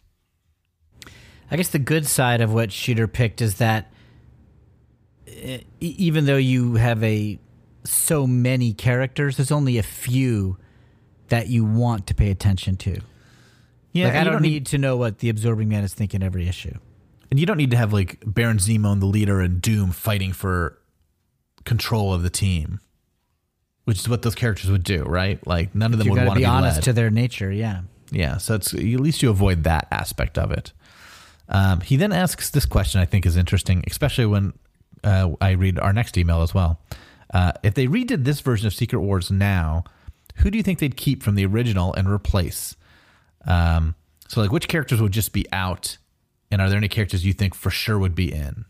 [1.49, 3.91] I guess the good side of what Shooter picked is that
[5.80, 7.40] even though you have a
[7.84, 10.57] so many characters, there's only a few
[11.32, 12.99] that you want to pay attention to.
[13.94, 16.48] yeah like I you don't, need to know what the Absorbing Man is thinking every
[16.48, 16.76] issue.
[17.30, 20.34] and you don't need to have like baron zemo and the leader and doom fighting
[20.34, 20.78] for
[21.66, 22.80] control of the team
[23.86, 26.30] which is what those characters would do right like none of them You would want
[26.32, 26.84] to be be honest led.
[26.84, 27.52] to their nature.
[27.52, 27.82] Yeah.
[28.14, 30.74] Yeah, so it's at least you avoid that aspect of it.
[31.48, 34.52] Um, he then asks this question, I think is interesting, especially when
[35.03, 36.78] uh, I read our next email as well.
[37.34, 39.86] Uh, if they redid this version of Secret Wars now,
[40.41, 42.76] who do you think they'd keep from the original and replace?
[43.45, 43.95] Um,
[44.27, 45.97] so, like, which characters would just be out,
[46.51, 48.65] and are there any characters you think for sure would be in?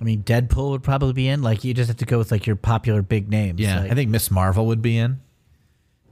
[0.00, 1.42] I mean, Deadpool would probably be in.
[1.42, 3.60] Like, you just have to go with like your popular big names.
[3.60, 5.20] Yeah, Like, I think Miss Marvel would be in,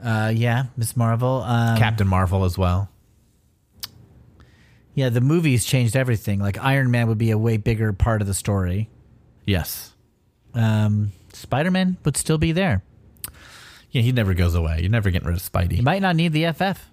[0.03, 1.43] Uh, yeah, Miss Marvel.
[1.45, 2.91] Um, Captain Marvel as well.
[4.95, 6.41] Yeah, the movies changed everything.
[6.41, 8.89] Like Iron Man would be a way bigger part of the story.
[9.47, 9.93] Yes.
[10.55, 12.83] Um, Spider Man would still be there.
[13.97, 14.81] Yeah, he never goes away.
[14.83, 15.79] You're never getting rid of Spidey.
[15.79, 16.85] You might not need the FF.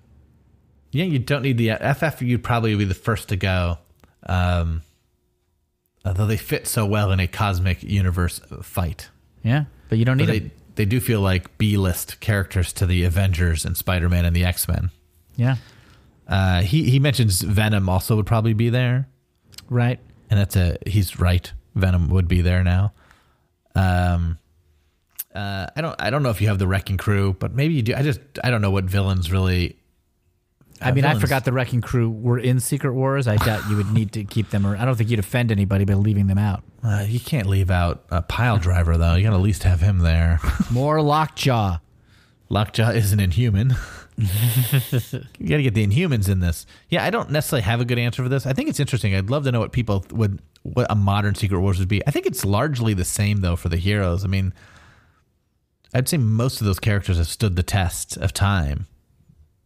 [0.93, 2.21] Yeah, you don't need the FF.
[2.21, 3.77] You'd probably be the first to go.
[4.25, 4.83] Um,
[6.05, 9.09] although they fit so well in a cosmic universe fight.
[9.43, 12.85] Yeah, but you don't need But they, they do feel like B list characters to
[12.85, 14.91] the Avengers and Spider Man and the X Men.
[15.35, 15.57] Yeah,
[16.25, 19.09] Uh, he he mentions Venom also would probably be there,
[19.69, 19.99] right.
[20.29, 21.51] and that's a he's right.
[21.75, 22.93] Venom would be there now.
[23.75, 24.37] Um,
[25.33, 27.81] uh, I don't I don't know if you have the Wrecking Crew, but maybe you
[27.81, 27.95] do.
[27.95, 29.77] I just I don't know what villains really.
[30.81, 33.25] I mean, I forgot the Wrecking Crew were in Secret Wars.
[33.25, 34.67] I doubt you would need to keep them.
[34.67, 36.63] Or I don't think you'd offend anybody by leaving them out.
[36.83, 39.15] Uh, you can't leave out a Piledriver though.
[39.15, 40.41] You got to at least have him there.
[40.69, 41.77] More Lockjaw.
[42.49, 43.73] Lockjaw isn't inhuman.
[44.17, 44.27] you
[45.47, 46.65] got to get the Inhumans in this.
[46.89, 48.45] Yeah, I don't necessarily have a good answer for this.
[48.45, 49.15] I think it's interesting.
[49.15, 52.05] I'd love to know what people would what a modern Secret Wars would be.
[52.05, 54.25] I think it's largely the same though for the heroes.
[54.25, 54.53] I mean,
[55.93, 58.87] I'd say most of those characters have stood the test of time.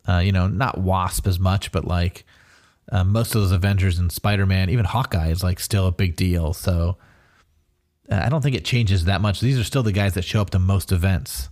[0.07, 2.25] Uh, you know, not Wasp as much, but like
[2.91, 6.15] uh, most of those Avengers and Spider Man, even Hawkeye is like still a big
[6.15, 6.53] deal.
[6.53, 6.97] So
[8.09, 9.39] uh, I don't think it changes that much.
[9.39, 11.49] These are still the guys that show up to most events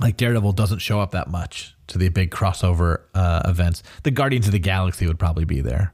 [0.00, 3.82] like Daredevil doesn't show up that much to the big crossover uh, events.
[4.04, 5.92] The Guardians of the Galaxy would probably be there,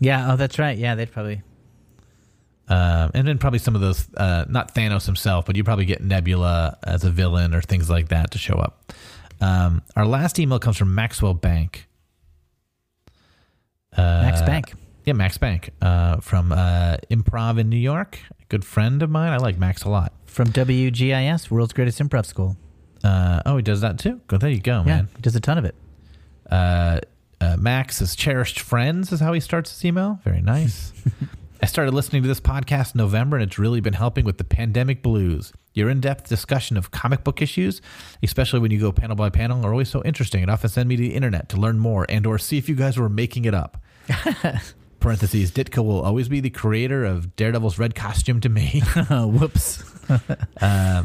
[0.00, 0.32] Yeah.
[0.32, 0.76] Oh, that's right.
[0.76, 1.42] Yeah, they'd probably.
[2.68, 4.06] Um, and then probably some of those.
[4.16, 8.08] Uh, not Thanos himself, but you probably get Nebula as a villain or things like
[8.08, 8.92] that to show up.
[9.40, 11.86] Um, our last email comes from Maxwell Bank.
[13.96, 14.72] Max Bank.
[15.04, 18.18] Yeah, Max Bank uh, from uh, Improv in New York.
[18.40, 19.32] A good friend of mine.
[19.32, 20.12] I like Max a lot.
[20.26, 22.56] From WGIS, World's Greatest Improv School.
[23.04, 24.20] Uh, oh, he does that too.
[24.26, 25.08] Go there you go, Yeah, man.
[25.16, 25.74] he does a ton of it.
[26.50, 27.00] Uh,
[27.40, 30.18] uh, Max is cherished friends is how he starts his email.
[30.24, 30.92] Very nice.
[31.66, 34.44] I started listening to this podcast in November, and it's really been helping with the
[34.44, 35.52] pandemic blues.
[35.74, 37.82] Your in-depth discussion of comic book issues,
[38.22, 40.44] especially when you go panel by panel, are always so interesting.
[40.44, 42.76] It often send me to the internet to learn more and or see if you
[42.76, 43.82] guys were making it up.
[45.00, 48.82] Parentheses, Ditko will always be the creator of Daredevil's red costume to me.
[49.10, 49.82] Whoops.
[50.60, 51.04] Uh,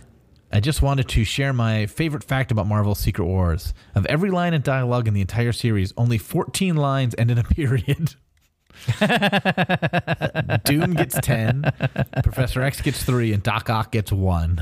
[0.53, 3.73] I just wanted to share my favorite fact about Marvel's Secret Wars.
[3.95, 7.43] Of every line and dialogue in the entire series, only 14 lines end in a
[7.43, 8.13] period.
[10.65, 11.63] Doom gets 10,
[12.23, 14.59] Professor X gets 3, and Doc Ock gets 1.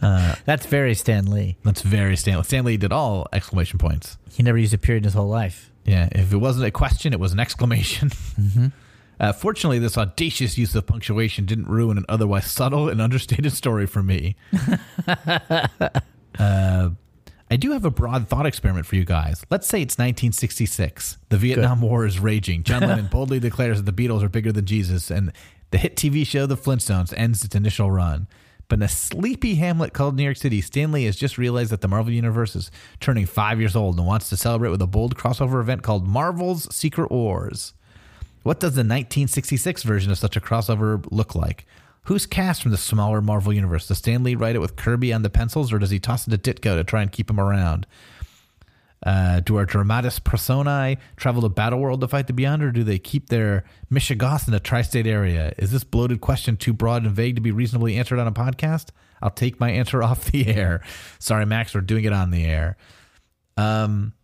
[0.00, 1.56] That's very Stan Lee.
[1.64, 2.42] That's very Stan Lee.
[2.44, 4.18] Stan Lee did all exclamation points.
[4.30, 5.70] He never used a period in his whole life.
[5.84, 8.10] Yeah, if it wasn't a question, it was an exclamation.
[9.20, 13.84] Uh, fortunately, this audacious use of punctuation didn't ruin an otherwise subtle and understated story
[13.84, 14.36] for me.
[16.38, 16.90] uh,
[17.50, 19.44] I do have a broad thought experiment for you guys.
[19.50, 21.18] Let's say it's 1966.
[21.30, 22.62] The Vietnam War is raging.
[22.62, 25.32] John Lennon boldly declares that the Beatles are bigger than Jesus, and
[25.70, 28.26] the hit TV show The Flintstones ends its initial run.
[28.68, 31.80] But in a sleepy hamlet called New York City, Stan Lee has just realized that
[31.80, 32.70] the Marvel Universe is
[33.00, 36.72] turning five years old and wants to celebrate with a bold crossover event called Marvel's
[36.74, 37.72] Secret Wars.
[38.42, 41.66] What does the 1966 version of such a crossover look like?
[42.08, 43.86] Who's cast from the smaller Marvel universe?
[43.86, 46.30] Does Stan Lee write it with Kirby on the pencils, or does he toss it
[46.30, 47.86] to Ditko to try and keep him around?
[49.04, 52.98] Uh, do our dramatis personae travel to Battleworld to fight the Beyond, or do they
[52.98, 55.52] keep their mishegas in the tri-state area?
[55.58, 58.86] Is this bloated question too broad and vague to be reasonably answered on a podcast?
[59.20, 60.80] I'll take my answer off the air.
[61.18, 62.78] Sorry, Max, we're doing it on the air.
[63.58, 64.14] Um,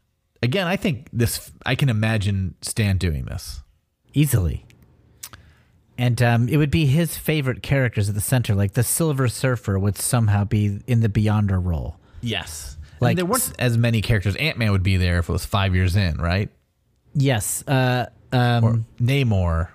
[0.43, 1.52] again, I think this.
[1.66, 3.62] I can imagine Stan doing this.
[4.15, 4.65] Easily.
[5.97, 8.55] And um, it would be his favorite characters at the center.
[8.55, 11.97] Like the Silver Surfer would somehow be in the Beyonder role.
[12.21, 12.77] Yes.
[13.01, 14.35] Like- Like there weren't as many characters.
[14.37, 16.49] Ant Man would be there if it was five years in, right?
[17.15, 17.62] Yes.
[17.69, 19.69] Uh, um, Or Namor.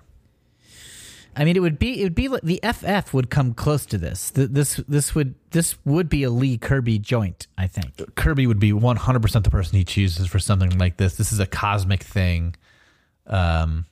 [1.37, 3.97] I mean, it would be it would be like the FF would come close to
[3.97, 4.29] this.
[4.31, 7.47] Th- This this would this would be a Lee Kirby joint.
[7.57, 8.13] I think.
[8.15, 11.15] Kirby would be 100% the person he chooses for something like this.
[11.15, 12.55] This is a cosmic thing,
[13.27, 13.85] um,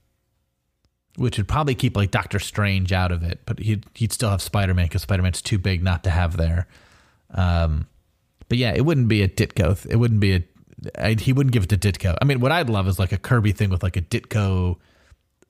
[1.18, 4.42] which would probably keep like Doctor Strange out of it, but he'd, he'd still have
[4.42, 6.68] Spider Man because Spider Man's too big not to have there.
[7.32, 7.88] Um,
[8.50, 9.86] but yeah, it wouldn't be a Ditko.
[9.90, 10.44] It wouldn't be a.
[10.98, 12.16] I, he wouldn't give it to Ditko.
[12.22, 14.78] I mean, what I'd love is like a Kirby thing with like a Ditko,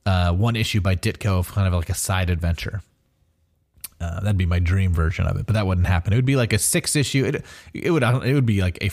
[0.06, 2.82] uh, one issue by Ditko of kind of like a side adventure.
[4.00, 6.14] Uh, that'd be my dream version of it, but that wouldn't happen.
[6.14, 7.26] It would be like a six issue.
[7.26, 8.92] It, it would it would be like a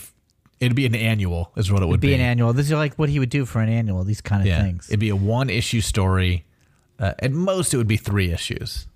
[0.61, 2.53] it'd be an annual is what it would Be an annual.
[2.53, 4.03] This is like what he would do for an annual.
[4.05, 4.89] These kind of yeah, things.
[4.89, 6.45] it'd be a one issue story.
[6.99, 8.87] Uh, at most, it would be three issues.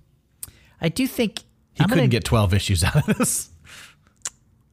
[0.81, 1.39] I do think
[1.73, 3.49] He I'm couldn't gonna, get twelve issues out of this.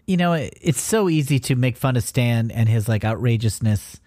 [0.07, 4.01] you know, it- it's so easy to make fun of Stan and his like outrageousness,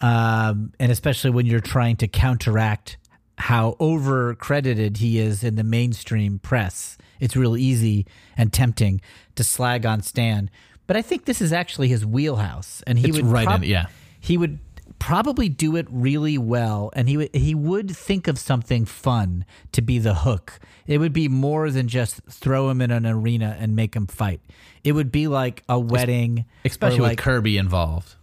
[0.00, 2.98] um, and especially when you're trying to counteract
[3.38, 6.96] how over credited he is in the mainstream press.
[7.20, 8.06] It's real easy
[8.36, 9.00] and tempting
[9.36, 10.50] to slag on Stan,
[10.86, 13.86] but I think this is actually his wheelhouse, and he It's would right in- yeah.
[14.20, 14.58] he would
[15.04, 19.82] probably do it really well and he would he would think of something fun to
[19.82, 20.58] be the hook.
[20.86, 24.40] It would be more than just throw him in an arena and make him fight.
[24.82, 28.14] It would be like a wedding especially or with Kirby involved.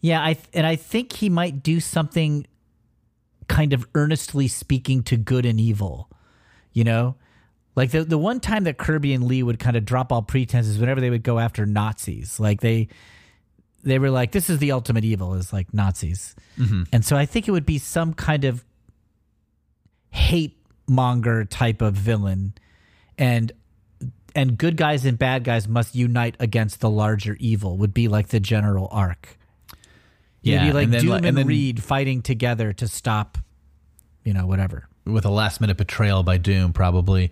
[0.00, 2.46] yeah i and i think he might do something
[3.46, 6.10] kind of earnestly speaking to good and evil
[6.72, 7.14] you know?
[7.76, 10.78] Like the the one time that kirby and lee would kind of drop all pretenses
[10.78, 12.88] whenever they would go after nazis like they
[13.82, 16.84] they were like, "This is the ultimate evil," is like Nazis, mm-hmm.
[16.92, 18.64] and so I think it would be some kind of
[20.10, 20.56] hate
[20.88, 22.54] monger type of villain,
[23.18, 23.52] and
[24.34, 27.76] and good guys and bad guys must unite against the larger evil.
[27.78, 29.38] Would be like the general arc.
[30.42, 33.36] Yeah, It'd like and then, Doom and, and then- Reed fighting together to stop,
[34.24, 34.88] you know, whatever.
[35.04, 37.30] with a last minute betrayal by Doom, probably.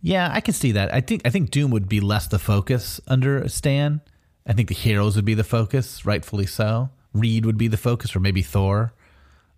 [0.00, 0.94] Yeah, I can see that.
[0.94, 4.00] I think I think Doom would be less the focus under Stan.
[4.46, 6.90] I think the heroes would be the focus, rightfully so.
[7.12, 8.92] Reed would be the focus, or maybe Thor.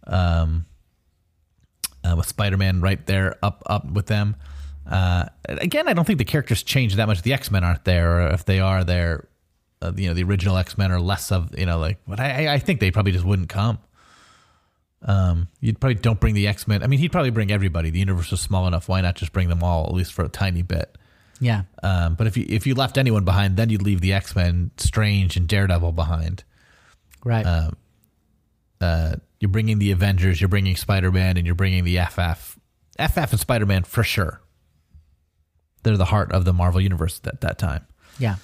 [0.07, 0.65] Um,
[2.05, 4.37] uh, with Spider Man right there, up up with them.
[4.89, 7.23] Uh, again, I don't think the characters change that much.
[7.23, 9.29] The X Men aren't there, or if they are there,
[9.83, 11.99] uh, you know, the original X Men are less of you know like.
[12.07, 13.79] But I, I think they probably just wouldn't come.
[15.03, 16.83] Um, you'd probably don't bring the X Men.
[16.83, 17.91] I mean, he'd probably bring everybody.
[17.91, 18.89] The universe is small enough.
[18.89, 20.97] Why not just bring them all, at least for a tiny bit?
[21.41, 24.35] Yeah, Um, but if you if you left anyone behind, then you'd leave the X
[24.35, 26.45] Men, Strange, and Daredevil behind.
[27.25, 27.47] right.
[28.81, 32.59] Uh, you're bringing the Avengers, you're bringing Spider Man, and you're bringing the FF.
[32.99, 34.41] FF and Spider Man for sure.
[35.85, 37.87] They're the heart of the Marvel universe at that time.
[38.19, 38.37] yeah.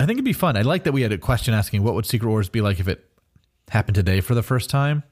[0.00, 0.56] I think it'd be fun.
[0.56, 2.86] I like that we had a question asking what would Secret Wars be like if
[2.86, 3.04] it
[3.68, 5.02] happened today for the first time?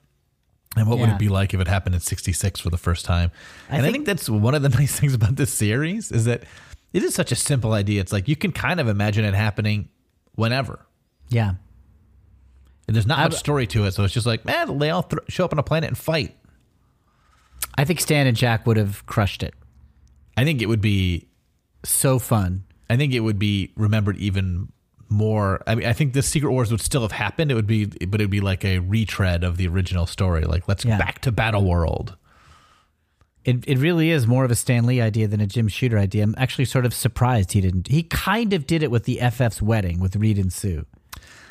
[0.77, 3.31] And what would it be like if it happened in 66 for the first time?
[3.71, 6.43] and I think- think that's one of the nice things about this series is that
[6.93, 8.01] it is such a simple idea.
[8.01, 9.89] It's like you can kind of imagine it happening
[10.35, 10.87] whenever.
[11.29, 11.55] Yeah.
[12.87, 13.93] And there's not much story to it.
[13.95, 16.37] So it's just like, man, they all th- show up on a planet and fight.
[17.75, 19.55] I think Stan and Jack would have crushed it.
[20.37, 21.29] I think it would be
[21.85, 22.65] So fun.
[22.89, 24.71] I think it would be remembered even
[25.09, 25.63] more.
[25.67, 27.51] I mean, I think the Secret Wars would still have happened.
[27.51, 30.45] It would be, but it would be like a retread of the original story.
[30.45, 30.99] Like, let's Yeah.
[30.99, 32.17] back to Battle World.
[33.45, 36.25] It, it really is more of a Stan Lee idea than a Jim Shooter idea.
[36.25, 37.87] I'm actually sort of surprised he didn't.
[37.87, 40.85] He kind of did it with the FF's wedding with Reed and Sue.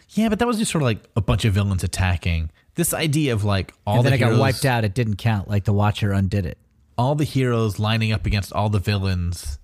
[0.10, 2.52] Yeah, but that was just sort of like a bunch of villains attacking.
[2.76, 4.84] This idea of like all and then the it got wiped out.
[4.84, 5.50] It didn't count.
[5.50, 6.58] Like the Watcher undid it.
[6.98, 9.58] all the heroes lining up against all the villains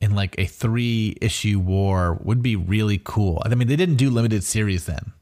[0.00, 3.42] in like a three issue war would be really cool.
[3.44, 5.12] I mean, they didn't do limited series then,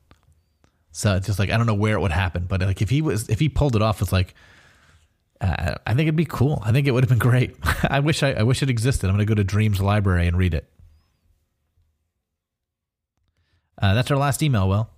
[0.93, 3.03] so it's just like I don't know where it would happen, but like if he
[3.03, 4.35] was if he pulled it off, it's like
[5.40, 6.62] uh, I think it'd be cool.
[6.65, 7.57] I think it would have been great.
[7.82, 9.09] I wish I, I wish it existed.
[9.09, 10.69] I'm gonna go to Dreams Library and read it.
[13.81, 14.69] Uh, that's our last email.
[14.69, 14.89] Will.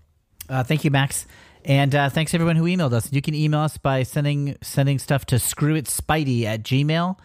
[0.48, 1.26] Uh, thank you, Max.
[1.64, 3.12] And uh, thanks everyone who emailed us.
[3.12, 7.18] You can email us by sending sending stuff to screwitspidey at gmail.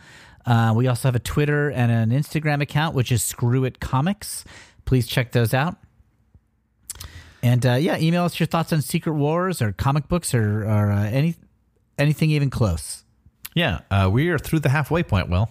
[0.45, 4.43] Uh, we also have a Twitter and an Instagram account, which is Screw It Comics.
[4.85, 5.77] Please check those out.
[7.41, 10.91] And uh, yeah, email us your thoughts on Secret Wars or comic books or, or
[10.91, 11.35] uh, any
[11.97, 13.03] anything even close.
[13.53, 15.29] Yeah, uh, we are through the halfway point.
[15.29, 15.49] Will.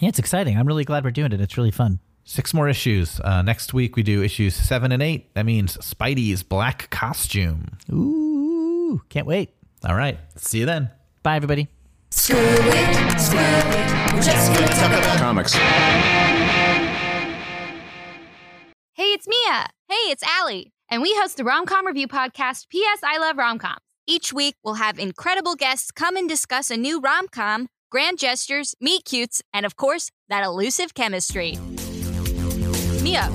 [0.00, 0.58] Yeah, it's exciting.
[0.58, 1.40] I'm really glad we're doing it.
[1.40, 1.98] It's really fun.
[2.24, 3.18] Six more issues.
[3.20, 5.34] Uh, next week we do issues seven and eight.
[5.34, 7.78] That means Spidey's black costume.
[7.90, 9.50] Ooh, can't wait.
[9.84, 10.18] All right.
[10.36, 10.90] See you then.
[11.22, 11.68] Bye, everybody.
[12.12, 14.12] Screw it, screw it.
[14.12, 15.52] We're just gonna talk about Comics.
[18.94, 19.68] Hey, it's Mia.
[19.88, 20.72] Hey, it's Allie.
[20.90, 23.00] And we host the Romcom Review podcast, P.S.
[23.04, 23.76] I Love Romcoms.
[24.08, 29.04] Each week, we'll have incredible guests come and discuss a new romcom, grand gestures, meet
[29.04, 31.58] cutes, and of course, that elusive chemistry.
[33.02, 33.26] Mia,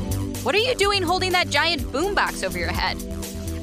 [0.44, 2.98] what are you doing holding that giant boombox over your head?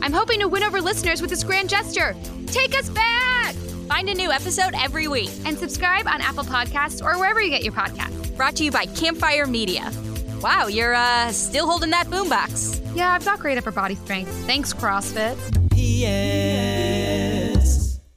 [0.00, 2.16] I'm hoping to win over listeners with this grand gesture.
[2.46, 3.54] Take us back!
[3.92, 7.62] Find a new episode every week and subscribe on Apple Podcasts or wherever you get
[7.62, 8.34] your podcasts.
[8.38, 9.92] Brought to you by Campfire Media.
[10.40, 12.80] Wow, you're uh still holding that boombox.
[12.96, 14.30] Yeah, I've got great upper body strength.
[14.46, 15.36] Thanks, CrossFit.
[15.72, 16.80] P.S.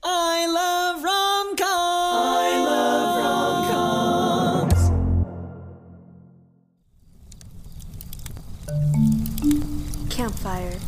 [0.01, 1.59] I love rom-coms.
[1.67, 3.17] I love
[9.59, 10.13] rom-coms.
[10.15, 10.79] Campfire.